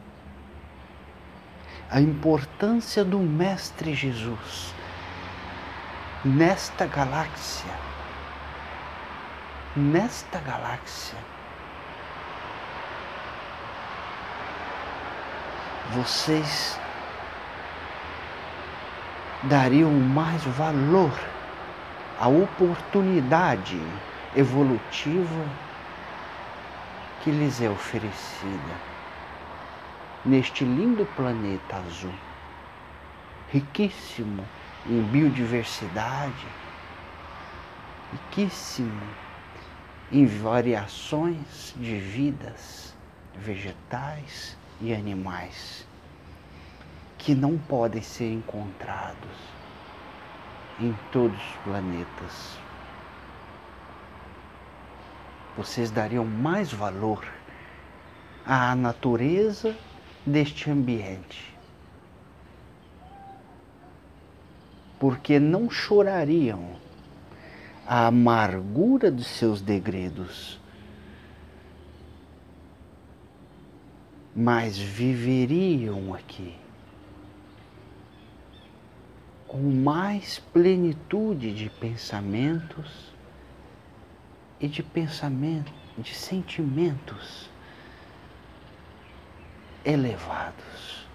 a 1.89 2.01
importância 2.01 3.03
do 3.05 3.19
Mestre 3.19 3.93
Jesus 3.93 4.73
nesta 6.23 6.85
galáxia, 6.85 7.71
nesta 9.75 10.39
galáxia, 10.39 11.34
vocês 15.91 16.79
dariam 19.43 19.91
mais 19.91 20.43
valor 20.43 21.11
à 22.19 22.27
oportunidade 22.27 23.79
evolutiva 24.35 25.45
que 27.23 27.31
lhes 27.31 27.61
é 27.61 27.69
oferecida 27.69 28.95
neste 30.25 30.63
lindo 30.63 31.05
planeta 31.15 31.77
azul, 31.77 32.13
riquíssimo 33.51 34.43
em 34.87 35.01
biodiversidade, 35.03 36.47
riquíssimo 38.11 39.01
em 40.11 40.25
variações 40.25 41.75
de 41.77 41.95
vidas 41.97 42.95
vegetais 43.35 44.57
e 44.81 44.93
animais 44.93 45.85
que 47.17 47.33
não 47.33 47.57
podem 47.57 48.01
ser 48.01 48.31
encontrados 48.31 49.55
em 50.79 50.93
todos 51.11 51.37
os 51.37 51.55
planetas. 51.63 52.57
Vocês 55.57 55.89
dariam 55.89 56.25
mais 56.25 56.71
valor 56.71 57.25
à 58.45 58.75
natureza 58.75 59.75
deste 60.25 60.69
ambiente. 60.69 61.55
Porque 64.99 65.39
não 65.39 65.69
chorariam 65.69 66.75
a 67.87 68.07
amargura 68.07 69.11
de 69.11 69.23
seus 69.23 69.61
degredos, 69.61 70.59
mas 74.35 74.77
viveriam 74.77 76.13
aqui 76.13 76.53
com 79.47 79.61
mais 79.61 80.39
plenitude 80.51 81.53
de 81.53 81.69
pensamentos 81.69 83.13
e 84.59 84.67
de 84.67 84.83
pensamento, 84.83 85.71
de 85.97 86.13
sentimentos 86.13 87.49
elevados. 89.85 91.07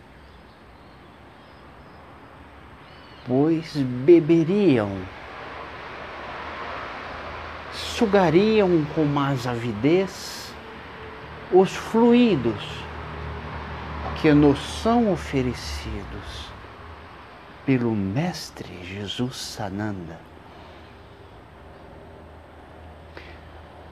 Pois 3.27 3.77
beberiam, 3.77 4.91
sugariam 7.75 8.87
com 8.95 9.05
mais 9.05 9.47
avidez 9.47 10.55
os 11.53 11.77
fluidos 11.77 12.81
que 14.17 14.33
nos 14.33 14.59
são 14.83 15.13
oferecidos 15.13 16.51
pelo 17.65 17.93
Mestre 17.93 18.85
Jesus 18.85 19.37
Sananda, 19.37 20.19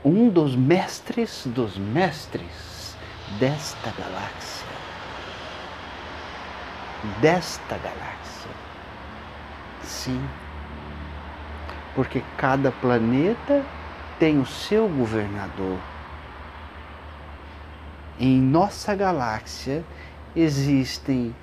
um 0.04 0.28
dos 0.28 0.56
mestres 0.56 1.42
dos 1.46 1.76
mestres 1.76 2.96
desta 3.38 3.90
galáxia. 3.90 4.66
Desta 7.20 7.76
galáxia. 7.78 8.50
Sim. 9.82 10.22
Porque 11.94 12.22
cada 12.36 12.70
planeta 12.70 13.64
tem 14.18 14.40
o 14.40 14.46
seu 14.46 14.88
governador. 14.88 15.78
Em 18.18 18.40
nossa 18.40 18.94
galáxia 18.94 19.84
existem 20.34 21.34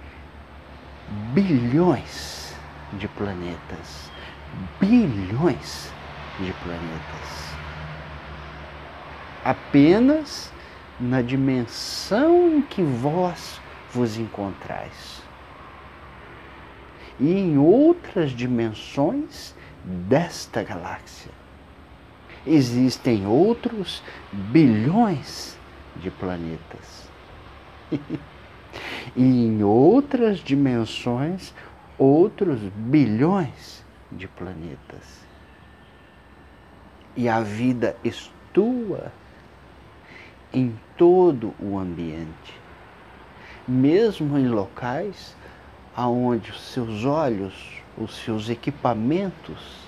bilhões 1.34 2.56
de 2.94 3.08
planetas. 3.08 4.12
Bilhões 4.80 5.92
de 6.40 6.54
planetas. 6.64 7.56
Apenas 9.44 10.52
na 11.00 11.22
dimensão 11.22 12.58
em 12.58 12.62
que 12.62 12.82
vós 12.82 13.60
vos 13.94 14.18
encontrais. 14.18 15.22
E 17.20 17.32
em 17.32 17.58
outras 17.58 18.32
dimensões 18.32 19.56
desta 19.84 20.64
galáxia 20.64 21.32
existem 22.46 23.26
outros 23.26 24.04
bilhões 24.32 25.58
de 25.96 26.12
planetas. 26.12 27.10
e 29.16 29.24
em 29.24 29.64
outras 29.64 30.40
dimensões, 30.40 31.54
outros 31.98 32.60
bilhões 32.76 33.84
de 34.12 34.28
planetas. 34.28 35.26
E 37.16 37.30
a 37.30 37.40
vida 37.42 37.96
estua 38.04 39.12
em 40.54 40.78
todo 40.98 41.54
o 41.60 41.78
ambiente, 41.78 42.60
mesmo 43.68 44.38
em 44.38 44.48
locais 44.48 45.36
aonde 45.96 46.52
os 46.52 46.62
seus 46.62 47.06
olhos, 47.06 47.82
os 47.98 48.14
seus 48.24 48.50
equipamentos 48.50 49.86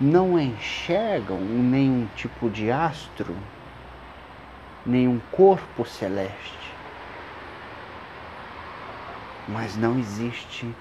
não 0.00 0.38
enxergam 0.38 1.40
nenhum 1.40 2.08
tipo 2.16 2.50
de 2.50 2.70
astro, 2.70 3.36
nenhum 4.84 5.20
corpo 5.30 5.84
celeste. 5.84 6.61
Mas 9.52 9.76
não 9.76 9.98
existe 9.98 10.74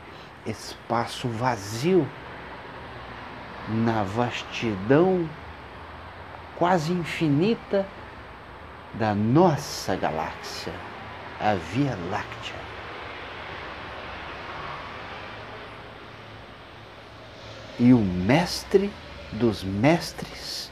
espaço 0.45 1.27
vazio 1.27 2.07
na 3.67 4.03
vastidão 4.03 5.29
quase 6.57 6.91
infinita 6.91 7.85
da 8.93 9.15
nossa 9.15 9.95
galáxia, 9.95 10.73
a 11.39 11.55
Via 11.55 11.97
Láctea. 12.09 12.55
E 17.79 17.93
o 17.93 17.97
mestre 17.97 18.91
dos 19.31 19.63
mestres, 19.63 20.71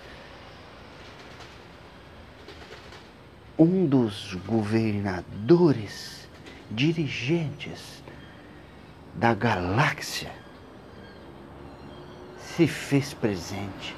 um 3.57 3.85
dos 3.85 4.35
governadores, 4.45 6.18
dirigentes 6.71 8.03
da 9.15 9.33
galáxia, 9.33 10.31
se 12.37 12.67
fez 12.67 13.13
presente 13.13 13.95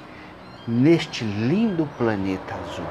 neste 0.66 1.24
lindo 1.24 1.86
planeta 1.98 2.54
azul. 2.54 2.86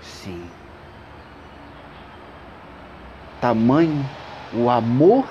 Sim. 0.00 0.50
Tamanho 3.40 4.08
o 4.54 4.70
amor 4.70 5.28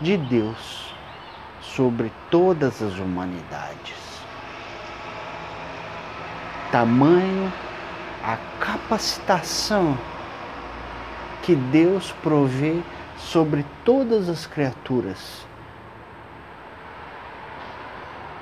de 0.00 0.16
Deus 0.16 0.94
sobre 1.60 2.12
todas 2.30 2.82
as 2.82 2.98
humanidades. 2.98 3.96
Tamanho 6.70 7.52
a 8.28 8.36
capacitação 8.60 9.96
que 11.42 11.56
Deus 11.56 12.12
provê 12.22 12.82
sobre 13.16 13.64
todas 13.86 14.28
as 14.28 14.46
criaturas. 14.46 15.46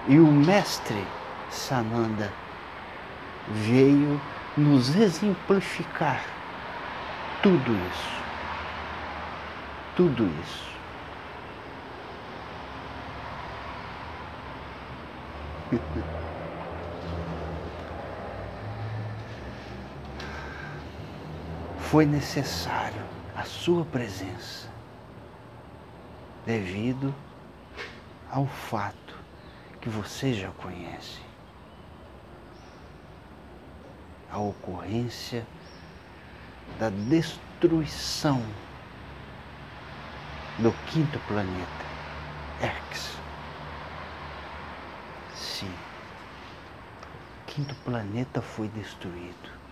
E 0.09 0.18
o 0.18 0.27
Mestre 0.27 1.07
Sananda 1.49 2.33
veio 3.49 4.20
nos 4.57 4.96
exemplificar 4.96 6.20
tudo 7.40 7.72
isso. 7.88 8.16
Tudo 9.94 10.29
isso. 10.42 10.66
Foi 21.97 22.05
necessário 22.05 23.03
a 23.35 23.43
sua 23.45 23.83
presença 23.83 24.69
devido 26.45 27.15
ao 28.31 28.47
fato 28.47 29.17
que 29.81 29.89
você 29.89 30.35
já 30.35 30.51
conhece. 30.51 31.23
A 34.31 34.37
ocorrência 34.39 35.47
da 36.79 36.91
destruição 36.91 38.45
do 40.59 40.73
quinto 40.93 41.19
planeta, 41.21 41.87
X. 42.61 43.17
Sim, 45.35 45.73
o 47.41 47.47
quinto 47.47 47.75
planeta 47.77 48.43
foi 48.43 48.69
destruído. 48.69 49.66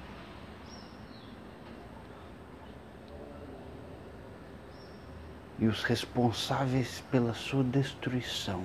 E 5.65 5.67
os 5.67 5.83
responsáveis 5.83 7.03
pela 7.11 7.33
sua 7.33 7.65
destruição 7.65 8.63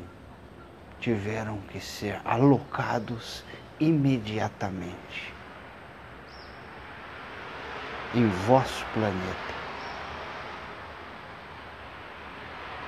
tiveram 0.99 1.57
que 1.71 1.79
ser 1.79 2.19
alocados 2.25 3.41
imediatamente 3.79 5.33
em 8.13 8.27
vosso 8.45 8.85
planeta, 8.87 9.53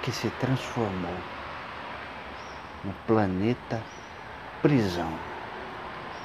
que 0.04 0.12
se 0.12 0.30
transformou 0.42 1.16
no 2.84 2.92
planeta 3.08 3.82
prisão, 4.62 5.18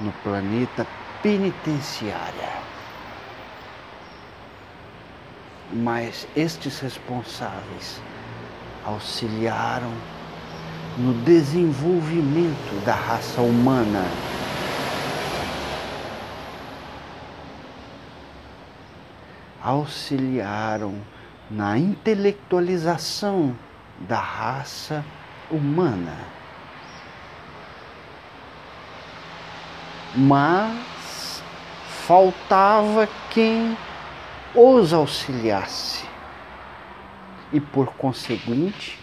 no 0.01 0.11
planeta 0.23 0.85
penitenciária. 1.23 2.66
Mas 5.71 6.27
estes 6.35 6.79
responsáveis 6.79 8.01
auxiliaram 8.85 9.91
no 10.97 11.13
desenvolvimento 11.23 12.85
da 12.85 12.95
raça 12.95 13.41
humana. 13.41 14.05
Auxiliaram 19.61 20.95
na 21.49 21.77
intelectualização 21.77 23.55
da 24.07 24.19
raça 24.19 25.03
humana. 25.51 26.37
mas 30.17 31.43
faltava 32.05 33.07
quem 33.29 33.77
os 34.59 34.91
auxiliasse 34.91 36.03
e, 37.53 37.61
por 37.61 37.93
conseguinte, 37.93 38.99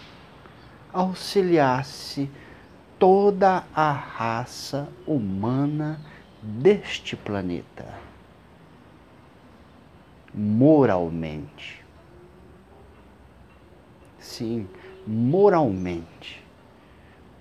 auxiliasse 0.91 2.29
toda 2.99 3.63
a 3.73 3.89
raça 3.93 4.89
humana 5.07 5.97
deste 6.43 7.15
planeta, 7.15 7.87
moralmente. 10.33 11.85
Sim, 14.19 14.67
moralmente. 15.07 16.43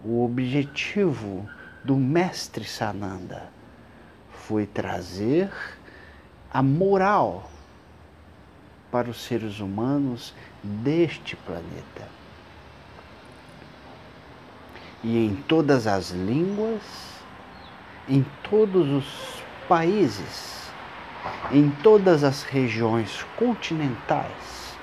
O 0.05 0.25
objetivo 0.25 1.49
do 1.83 1.97
Mestre 1.97 2.65
Sananda 2.65 3.51
foi 4.31 4.67
trazer 4.67 5.51
a 6.53 6.63
moral 6.63 7.51
para 8.95 9.11
os 9.11 9.25
seres 9.25 9.59
humanos 9.59 10.33
deste 10.63 11.35
planeta. 11.35 12.09
e 15.03 15.27
em 15.27 15.35
todas 15.35 15.89
as 15.89 16.13
línguas, 16.13 16.81
em 18.09 18.25
todos 18.49 18.89
os 18.89 19.43
países, 19.69 20.71
em 21.51 21.71
todas 21.83 22.23
as 22.23 22.45
regiões 22.45 23.27
continentais, 23.37 24.79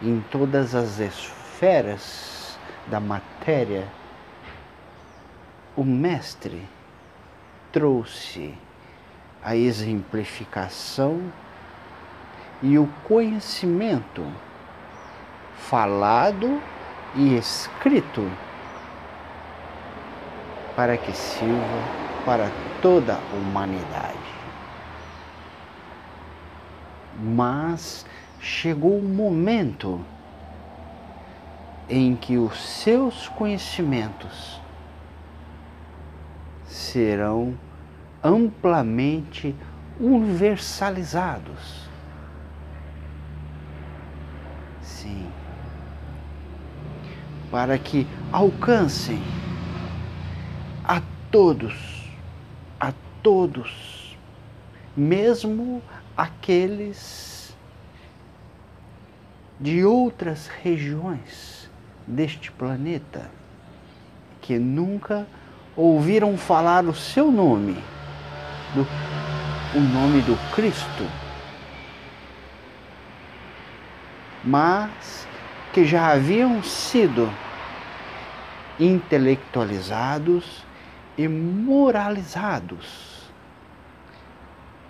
em 0.00 0.24
todas 0.30 0.76
as 0.76 1.00
esferas 1.00 2.56
da 2.86 3.00
matéria, 3.00 3.88
o 5.76 5.82
Mestre 5.82 6.64
trouxe 7.72 8.54
a 9.42 9.56
exemplificação 9.56 11.20
e 12.62 12.78
o 12.78 12.86
conhecimento 13.04 14.24
falado 15.56 16.60
e 17.14 17.36
escrito 17.36 18.30
para 20.74 20.96
que 20.96 21.12
sirva 21.12 22.08
para 22.24 22.50
toda 22.80 23.14
a 23.14 23.36
humanidade. 23.36 24.18
Mas 27.20 28.06
chegou 28.40 28.98
o 28.98 29.02
momento 29.02 30.00
em 31.88 32.14
que 32.14 32.36
os 32.36 32.60
seus 32.60 33.28
conhecimentos 33.28 34.60
serão 36.64 37.58
amplamente 38.22 39.56
universalizados. 39.98 41.87
Sim. 45.08 45.26
Para 47.50 47.78
que 47.78 48.06
alcancem 48.30 49.22
a 50.84 51.00
todos, 51.30 52.04
a 52.78 52.92
todos, 53.22 54.16
mesmo 54.94 55.82
aqueles 56.16 57.56
de 59.58 59.84
outras 59.84 60.46
regiões 60.46 61.70
deste 62.06 62.52
planeta 62.52 63.30
que 64.42 64.58
nunca 64.58 65.26
ouviram 65.76 66.36
falar 66.36 66.84
o 66.84 66.94
seu 66.94 67.30
nome, 67.30 67.76
do, 68.74 68.86
o 69.76 69.80
nome 69.80 70.20
do 70.22 70.36
Cristo, 70.54 71.04
mas 74.48 75.28
que 75.74 75.84
já 75.84 76.12
haviam 76.12 76.62
sido 76.62 77.30
intelectualizados 78.80 80.64
e 81.18 81.28
moralizados 81.28 83.30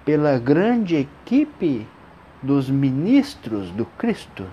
pela 0.05 0.39
grande 0.39 0.97
equipe 0.97 1.89
dos 2.41 2.71
ministros 2.71 3.73
do 3.73 3.85
Cristo 3.85 4.47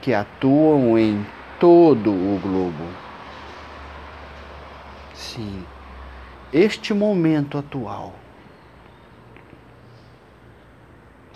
que 0.00 0.14
atuam 0.14 0.96
em 0.96 1.26
todo 1.58 2.10
o 2.10 2.38
globo. 2.40 2.86
Sim, 5.14 5.64
este 6.52 6.94
momento 6.94 7.58
atual 7.58 8.21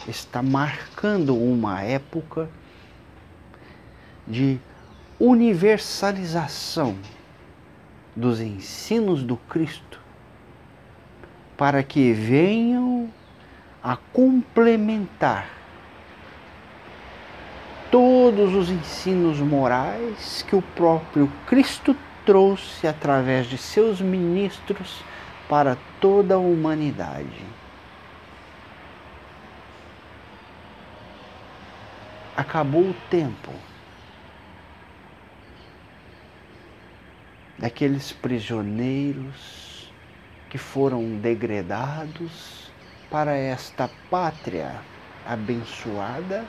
está 0.09 0.43
marcando 0.43 1.37
uma 1.37 1.83
época 1.83 2.49
de 4.27 4.59
universalização 5.19 6.97
dos 8.15 8.41
ensinos 8.41 9.23
do 9.23 9.37
Cristo 9.37 10.01
para 11.57 11.83
que 11.83 12.13
venham 12.13 13.11
a 13.83 13.97
complementar 14.13 15.49
todos 17.91 18.55
os 18.55 18.69
ensinos 18.69 19.39
morais 19.39 20.45
que 20.49 20.57
o 20.57 20.63
próprio 20.63 21.31
Cristo 21.47 21.97
trouxe 22.25 22.87
através 22.87 23.47
de 23.47 23.57
seus 23.57 24.01
ministros 24.01 25.03
para 25.49 25.79
toda 26.01 26.35
a 26.35 26.39
humanidade. 26.39 27.56
Acabou 32.37 32.91
o 32.91 32.95
tempo 33.09 33.51
daqueles 37.59 38.13
prisioneiros 38.13 39.91
que 40.51 40.59
foram 40.59 41.17
degradados 41.17 42.71
para 43.11 43.35
esta 43.35 43.91
pátria 44.11 44.81
abençoada 45.27 46.45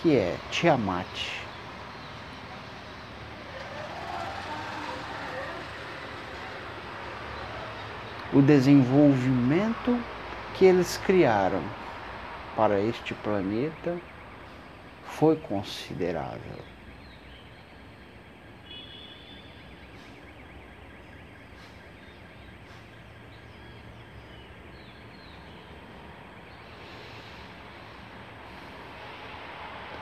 que 0.00 0.16
é 0.16 0.36
Tiamat. 0.50 1.06
o 8.32 8.40
desenvolvimento 8.40 9.98
que 10.54 10.64
eles 10.64 10.96
criaram 10.96 11.62
para 12.56 12.80
este 12.80 13.12
planeta 13.14 13.98
foi 15.18 15.36
considerável. 15.36 16.58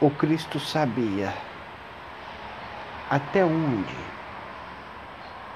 O 0.00 0.10
Cristo 0.10 0.58
sabia 0.58 1.34
até 3.10 3.44
onde 3.44 3.94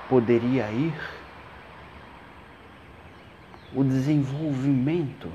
poderia 0.09 0.71
ir 0.71 0.95
o 3.75 3.83
desenvolvimento 3.83 5.33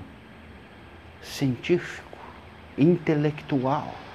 científico, 1.23 2.17
intelectual 2.77 4.08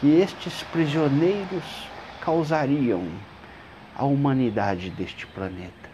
que 0.00 0.06
estes 0.18 0.62
prisioneiros 0.64 1.86
causariam 2.22 3.06
à 3.94 4.04
humanidade 4.04 4.88
deste 4.88 5.26
planeta. 5.26 5.90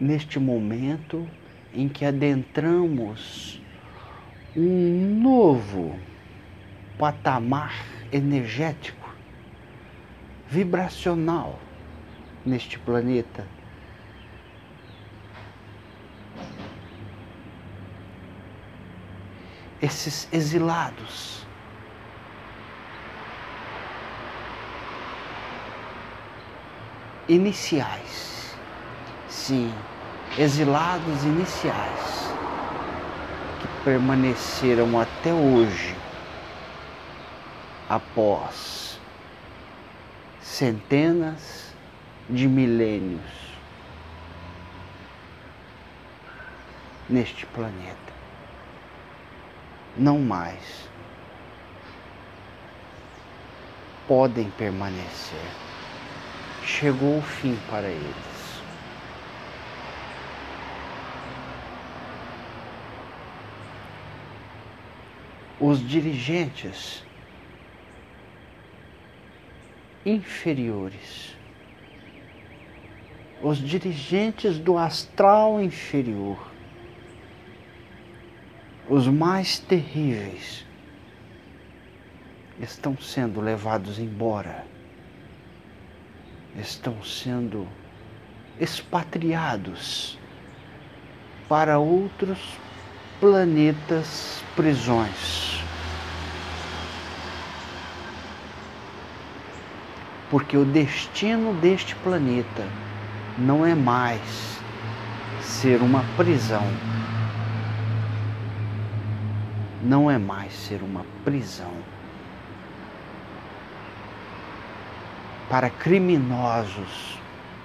Neste 0.00 0.38
momento 0.38 1.28
em 1.74 1.86
que 1.86 2.04
adentramos 2.04 3.60
um 4.56 5.20
novo 5.20 5.98
patamar 6.96 7.74
energético, 8.10 9.14
vibracional 10.48 11.58
neste 12.44 12.78
planeta. 12.78 13.57
Esses 19.88 20.28
exilados 20.30 21.46
iniciais, 27.26 28.54
sim, 29.30 29.72
exilados 30.36 31.24
iniciais 31.24 32.34
que 33.62 33.84
permaneceram 33.84 35.00
até 35.00 35.32
hoje 35.32 35.96
após 37.88 39.00
centenas 40.42 41.74
de 42.28 42.46
milênios 42.46 43.56
neste 47.08 47.46
planeta. 47.46 48.17
Não 49.98 50.20
mais 50.20 50.88
podem 54.06 54.48
permanecer. 54.52 55.50
Chegou 56.64 57.18
o 57.18 57.22
fim 57.22 57.58
para 57.68 57.88
eles. 57.88 58.62
Os 65.60 65.86
dirigentes 65.86 67.04
inferiores. 70.06 71.36
Os 73.42 73.58
dirigentes 73.58 74.58
do 74.58 74.78
astral 74.78 75.60
inferior 75.60 76.47
os 78.88 79.06
mais 79.06 79.58
terríveis, 79.58 80.64
estão 82.58 82.96
sendo 82.96 83.40
levados 83.40 83.98
embora, 83.98 84.64
estão 86.58 87.02
sendo 87.04 87.68
expatriados 88.58 90.18
para 91.48 91.78
outros 91.78 92.38
planetas 93.20 94.42
prisões. 94.56 95.62
Porque 100.30 100.56
o 100.56 100.64
destino 100.64 101.54
deste 101.54 101.94
planeta 101.96 102.66
não 103.38 103.64
é 103.64 103.74
mais 103.74 104.58
ser 105.40 105.80
uma 105.80 106.04
prisão. 106.16 106.66
Não 109.82 110.10
é 110.10 110.18
mais 110.18 110.52
ser 110.52 110.82
uma 110.82 111.04
prisão. 111.24 111.72
Para 115.48 115.70
criminosos 115.70 117.18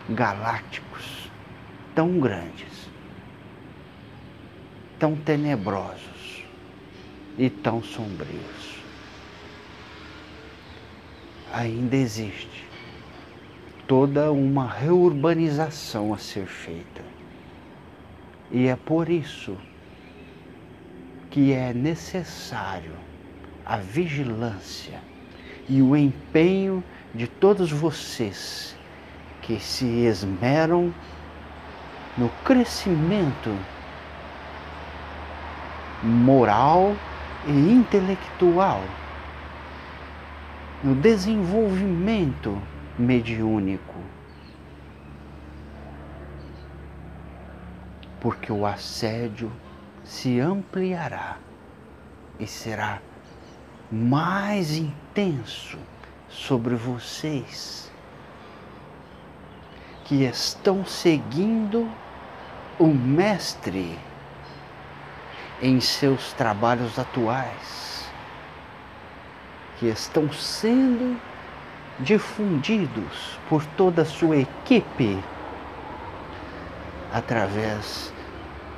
galácticos 0.10 1.30
tão 1.96 2.20
grandes, 2.20 2.90
tão 5.00 5.16
tenebrosos 5.16 6.44
e 7.38 7.50
tão 7.50 7.84
sombrios. 7.84 8.84
Ainda 11.52 11.96
existe 11.96 12.68
toda 13.88 14.32
uma 14.32 14.68
reurbanização 14.68 16.14
a 16.14 16.18
ser 16.18 16.46
feita. 16.48 17.02
E 18.52 18.68
é 18.68 18.76
por 18.76 19.10
isso 19.10 19.58
que 21.34 21.52
é 21.52 21.74
necessário 21.74 22.94
a 23.66 23.78
vigilância 23.78 25.00
e 25.68 25.82
o 25.82 25.98
empenho 25.98 26.84
de 27.12 27.26
todos 27.26 27.72
vocês 27.72 28.78
que 29.42 29.60
se 29.60 29.84
esmeram 30.06 30.94
no 32.16 32.30
crescimento 32.46 33.50
moral 36.04 36.96
e 37.48 37.52
intelectual, 37.52 38.84
no 40.84 40.94
desenvolvimento 40.94 42.62
mediúnico. 42.96 43.96
Porque 48.22 48.52
o 48.52 48.68
assédio 48.68 49.52
se 50.04 50.40
ampliará 50.40 51.38
e 52.40 52.46
será 52.46 53.00
mais 53.92 54.76
intenso 54.76 55.78
sobre 56.30 56.76
vocês 56.76 57.92
que 60.06 60.24
estão 60.26 60.86
seguindo 60.86 61.90
o 62.78 62.88
Mestre 62.88 63.98
em 65.62 65.80
seus 65.80 66.34
trabalhos 66.34 67.00
atuais, 67.00 68.12
que 69.80 69.88
estão 69.88 70.32
sendo 70.34 71.18
difundidos 72.00 73.40
por 73.48 73.64
toda 73.78 74.02
a 74.02 74.06
sua 74.06 74.38
equipe 74.38 75.24
através 77.14 78.12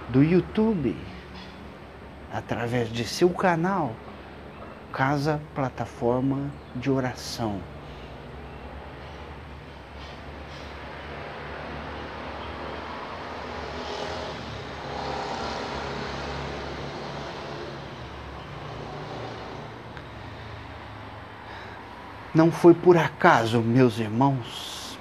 do 0.10 0.22
YouTube, 0.22 0.96
através 2.34 2.92
de 2.92 3.06
seu 3.06 3.30
canal, 3.30 3.94
Casa 4.92 5.42
Plataforma 5.54 6.50
de 6.76 6.90
Oração. 6.90 7.60
Não 22.34 22.52
foi 22.52 22.74
por 22.74 22.98
acaso, 22.98 23.62
meus 23.62 23.98
irmãos, 23.98 25.00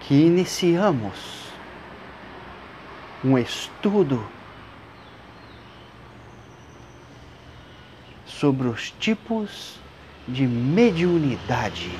que 0.00 0.14
iniciamos 0.14 1.46
um 3.24 3.38
estudo 3.38 4.35
sobre 8.38 8.68
os 8.68 8.90
tipos 8.92 9.78
de 10.28 10.46
mediunidade. 10.46 11.90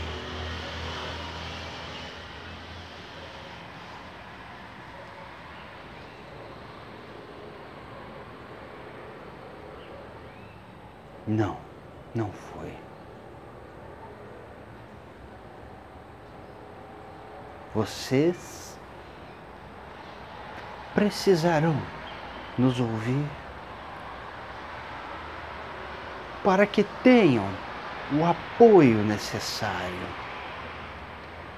Não, 11.27 11.57
não 12.15 12.31
foi. 12.31 12.87
vocês 17.77 18.79
precisarão 20.95 21.77
nos 22.57 22.81
ouvir 22.81 23.23
para 26.47 26.65
que 26.65 26.85
tenham 27.03 27.45
o 28.13 28.25
apoio 28.25 28.99
necessário, 28.99 30.07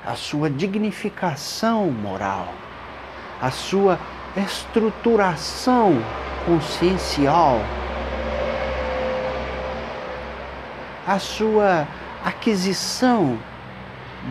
a 0.02 0.14
sua 0.14 0.48
dignificação 0.48 1.90
moral, 1.90 2.48
a 3.38 3.50
sua 3.50 4.00
estruturação 4.34 5.92
consciencial, 6.46 7.60
a 11.06 11.18
sua 11.18 11.86
aquisição 12.24 13.38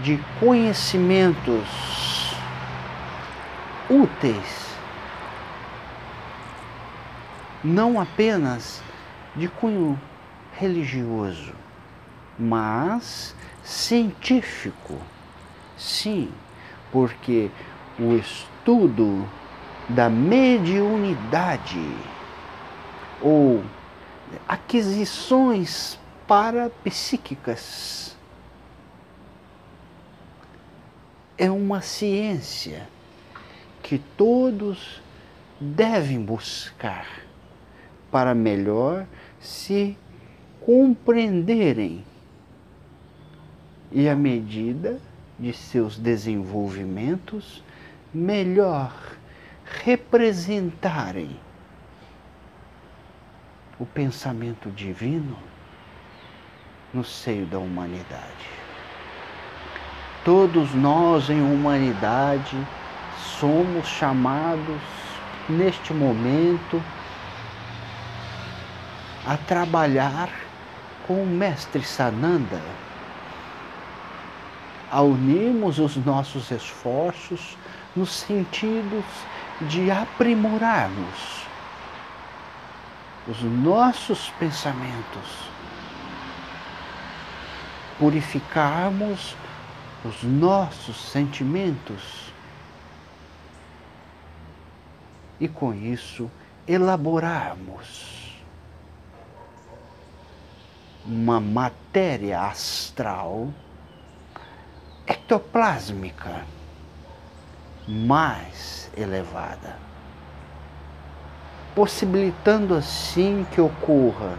de 0.02 0.20
conhecimentos 0.40 2.34
úteis, 3.88 4.76
não 7.64 8.02
apenas 8.02 8.82
de 9.36 9.48
cunho 9.48 10.02
religioso, 10.58 11.54
mas 12.38 13.36
científico. 13.64 14.98
Sim, 15.78 16.32
porque 16.92 17.52
o 18.00 18.14
estudo 18.14 19.28
da 19.88 20.10
mediunidade 20.10 21.96
ou 23.22 23.64
aquisições 24.48 26.00
parapsíquicas 26.28 28.18
é 31.38 31.50
uma 31.52 31.82
ciência 31.82 32.90
que 33.84 34.00
todos 34.18 35.02
devem 35.60 36.20
buscar 36.22 37.08
para 38.12 38.34
melhor 38.34 39.06
se 39.40 39.98
compreenderem 40.68 42.04
e, 43.90 44.10
à 44.10 44.16
medida 44.18 45.00
de 45.40 45.54
seus 45.54 45.98
desenvolvimentos, 45.98 47.64
melhor 48.14 48.92
representarem 49.64 51.30
o 53.80 53.86
pensamento 53.86 54.70
divino 54.70 55.38
no 56.94 57.02
seio 57.02 57.46
da 57.46 57.60
humanidade. 57.60 58.50
Todos 60.26 60.74
nós 60.74 61.30
em 61.30 61.42
humanidade 61.42 62.58
somos 63.40 63.88
chamados 63.88 64.82
neste 65.48 65.94
momento 65.94 66.84
a 69.26 69.38
trabalhar 69.38 70.47
com 71.08 71.24
o 71.24 71.26
Mestre 71.26 71.84
Sananda, 71.84 72.62
a 74.92 75.02
unirmos 75.02 75.80
os 75.80 75.96
nossos 75.96 76.52
esforços 76.52 77.58
nos 77.96 78.12
sentidos 78.12 79.06
de 79.62 79.90
aprimorarmos 79.90 81.48
os 83.28 83.42
nossos 83.42 84.30
pensamentos, 84.40 85.50
purificarmos 87.98 89.36
os 90.06 90.24
nossos 90.24 90.98
sentimentos 91.10 92.32
e 95.40 95.48
com 95.48 95.74
isso 95.74 96.30
elaborarmos 96.68 98.17
uma 101.08 101.40
matéria 101.40 102.42
astral 102.42 103.48
ectoplásmica 105.06 106.44
mais 107.88 108.92
elevada, 108.98 109.78
possibilitando 111.74 112.76
assim 112.76 113.48
que 113.54 113.62
ocorra 113.62 114.38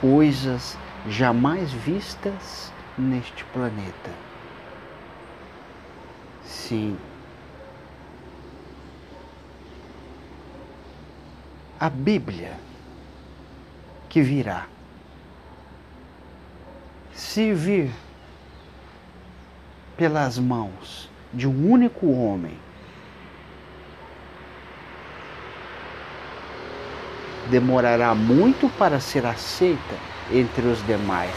coisas 0.00 0.78
jamais 1.08 1.72
vistas 1.72 2.72
neste 2.96 3.44
planeta. 3.46 4.10
Sim. 6.44 6.96
A 11.80 11.90
Bíblia 11.90 12.56
que 14.14 14.22
virá. 14.22 14.66
Se 17.12 17.52
vir 17.52 17.90
pelas 19.96 20.38
mãos 20.38 21.10
de 21.32 21.48
um 21.48 21.72
único 21.72 22.06
homem, 22.12 22.56
demorará 27.50 28.14
muito 28.14 28.68
para 28.78 29.00
ser 29.00 29.26
aceita 29.26 29.96
entre 30.30 30.64
os 30.64 30.80
demais. 30.86 31.34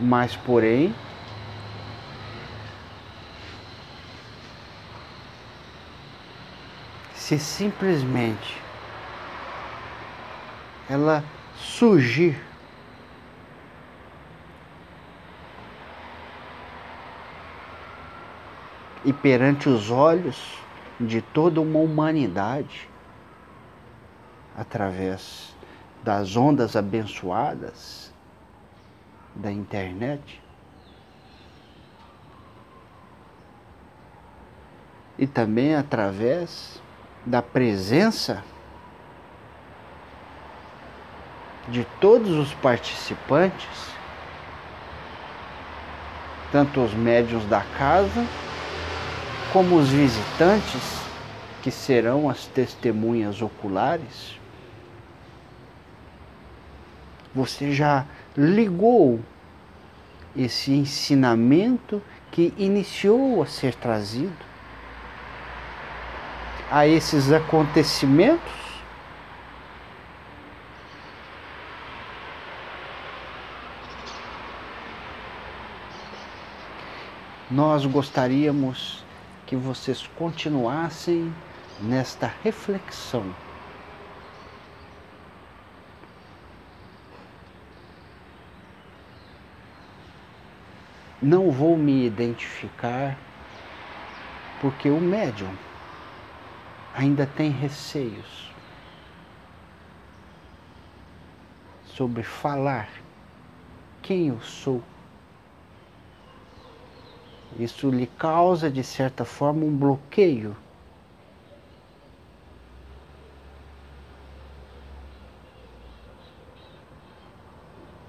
Mas, 0.00 0.34
porém, 0.34 0.94
se 7.26 7.40
simplesmente 7.40 8.62
ela 10.88 11.24
surgir 11.56 12.40
e 19.04 19.12
perante 19.12 19.68
os 19.68 19.90
olhos 19.90 20.56
de 21.00 21.20
toda 21.20 21.60
uma 21.60 21.80
humanidade, 21.80 22.88
através 24.56 25.52
das 26.04 26.36
ondas 26.36 26.76
abençoadas 26.76 28.14
da 29.34 29.50
internet, 29.50 30.40
e 35.18 35.26
também 35.26 35.74
através 35.74 36.85
da 37.26 37.42
presença 37.42 38.44
de 41.68 41.84
todos 42.00 42.30
os 42.30 42.54
participantes, 42.54 43.90
tanto 46.52 46.80
os 46.80 46.94
médios 46.94 47.44
da 47.46 47.62
casa, 47.76 48.24
como 49.52 49.76
os 49.76 49.88
visitantes, 49.88 51.04
que 51.62 51.70
serão 51.72 52.30
as 52.30 52.46
testemunhas 52.46 53.42
oculares. 53.42 54.38
Você 57.34 57.72
já 57.72 58.06
ligou 58.36 59.18
esse 60.36 60.72
ensinamento 60.72 62.00
que 62.30 62.54
iniciou 62.56 63.42
a 63.42 63.46
ser 63.46 63.74
trazido 63.74 64.46
a 66.70 66.86
esses 66.86 67.32
acontecimentos? 67.32 68.66
Nós 77.48 77.86
gostaríamos 77.86 79.04
que 79.46 79.54
vocês 79.54 80.08
continuassem 80.16 81.32
nesta 81.80 82.32
reflexão. 82.42 83.32
Não 91.22 91.50
vou 91.50 91.76
me 91.76 92.04
identificar 92.04 93.16
porque 94.60 94.90
o 94.90 95.00
médium 95.00 95.54
ainda 96.96 97.26
tem 97.26 97.50
receios 97.50 98.50
sobre 101.84 102.22
falar 102.22 102.88
quem 104.00 104.28
eu 104.28 104.40
sou. 104.40 104.82
Isso 107.58 107.90
lhe 107.90 108.06
causa, 108.06 108.70
de 108.70 108.82
certa 108.82 109.26
forma, 109.26 109.62
um 109.64 109.76
bloqueio. 109.76 110.56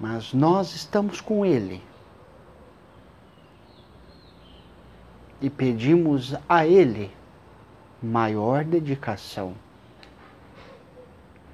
Mas 0.00 0.32
nós 0.32 0.74
estamos 0.74 1.20
com 1.20 1.44
Ele. 1.44 1.82
E 5.42 5.50
pedimos 5.50 6.34
a 6.48 6.66
Ele 6.66 7.17
maior 8.02 8.64
dedicação. 8.64 9.54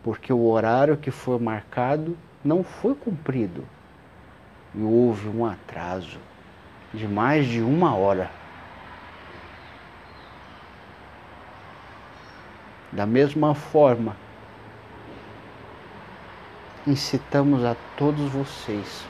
Porque 0.03 0.32
o 0.32 0.45
horário 0.47 0.97
que 0.97 1.11
foi 1.11 1.38
marcado 1.38 2.16
não 2.45 2.62
foi 2.62 2.95
cumprido 2.95 3.64
e 4.74 4.82
houve 4.82 5.28
um 5.28 5.47
atraso 5.47 6.18
de 6.92 7.09
mais 7.09 7.47
de 7.47 7.61
uma 7.61 7.95
hora. 7.95 8.30
Da 12.92 13.07
mesma 13.07 13.55
forma, 13.55 14.14
incitamos 16.86 17.64
a 17.64 17.74
todos 17.97 18.30
vocês 18.30 19.07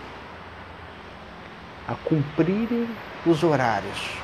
a 1.87 1.95
cumprirem 1.97 2.89
os 3.27 3.43
horários 3.43 4.17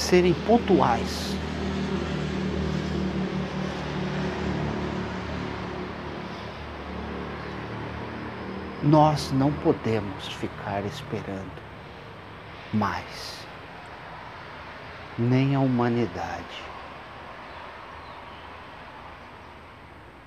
serem 0.00 0.32
pontuais. 0.32 1.36
Nós 8.82 9.30
não 9.30 9.52
podemos 9.52 10.26
ficar 10.28 10.84
esperando 10.86 11.62
mais, 12.72 13.46
nem 15.18 15.54
a 15.54 15.60
humanidade. 15.60 16.64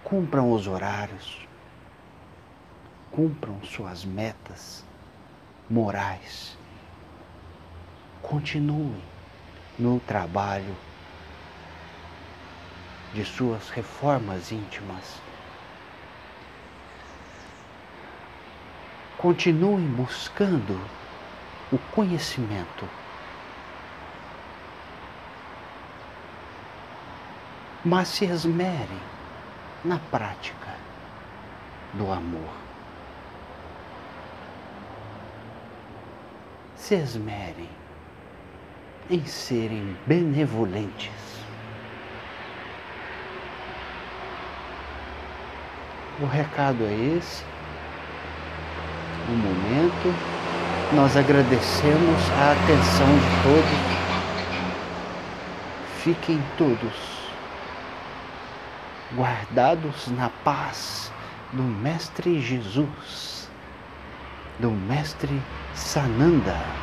Cumpram 0.04 0.52
os 0.52 0.68
horários, 0.68 1.48
cumpram 3.12 3.60
suas 3.64 4.06
metas 4.06 4.86
morais, 5.68 6.56
continuem 8.22 9.13
no 9.78 10.00
trabalho 10.02 10.76
de 13.14 13.24
suas 13.26 13.70
reformas 13.70 14.52
íntimas. 14.52 15.22
Continuem 19.18 19.86
buscando 19.88 20.80
o 21.72 21.78
conhecimento. 21.94 22.88
Mas 27.86 28.08
se 28.08 28.26
esmerem 28.26 29.02
na 29.84 30.00
prática 30.00 30.76
do 31.94 32.12
amor. 32.12 32.54
Se 36.76 36.96
esmerem 36.96 37.83
em 39.10 39.26
serem 39.26 39.96
benevolentes. 40.06 41.12
O 46.20 46.26
recado 46.26 46.84
é 46.84 47.18
esse. 47.18 47.44
No 49.28 49.36
momento, 49.36 50.14
nós 50.94 51.18
agradecemos 51.18 52.30
a 52.40 52.52
atenção 52.52 53.08
de 53.18 53.44
todos. 53.44 53.94
Fiquem 56.04 56.42
todos 56.58 57.14
guardados 59.16 60.08
na 60.10 60.30
paz 60.44 61.12
do 61.52 61.64
Mestre 61.64 62.40
Jesus, 62.42 63.50
do 64.60 64.72
Mestre 64.72 65.42
Sananda. 65.76 66.83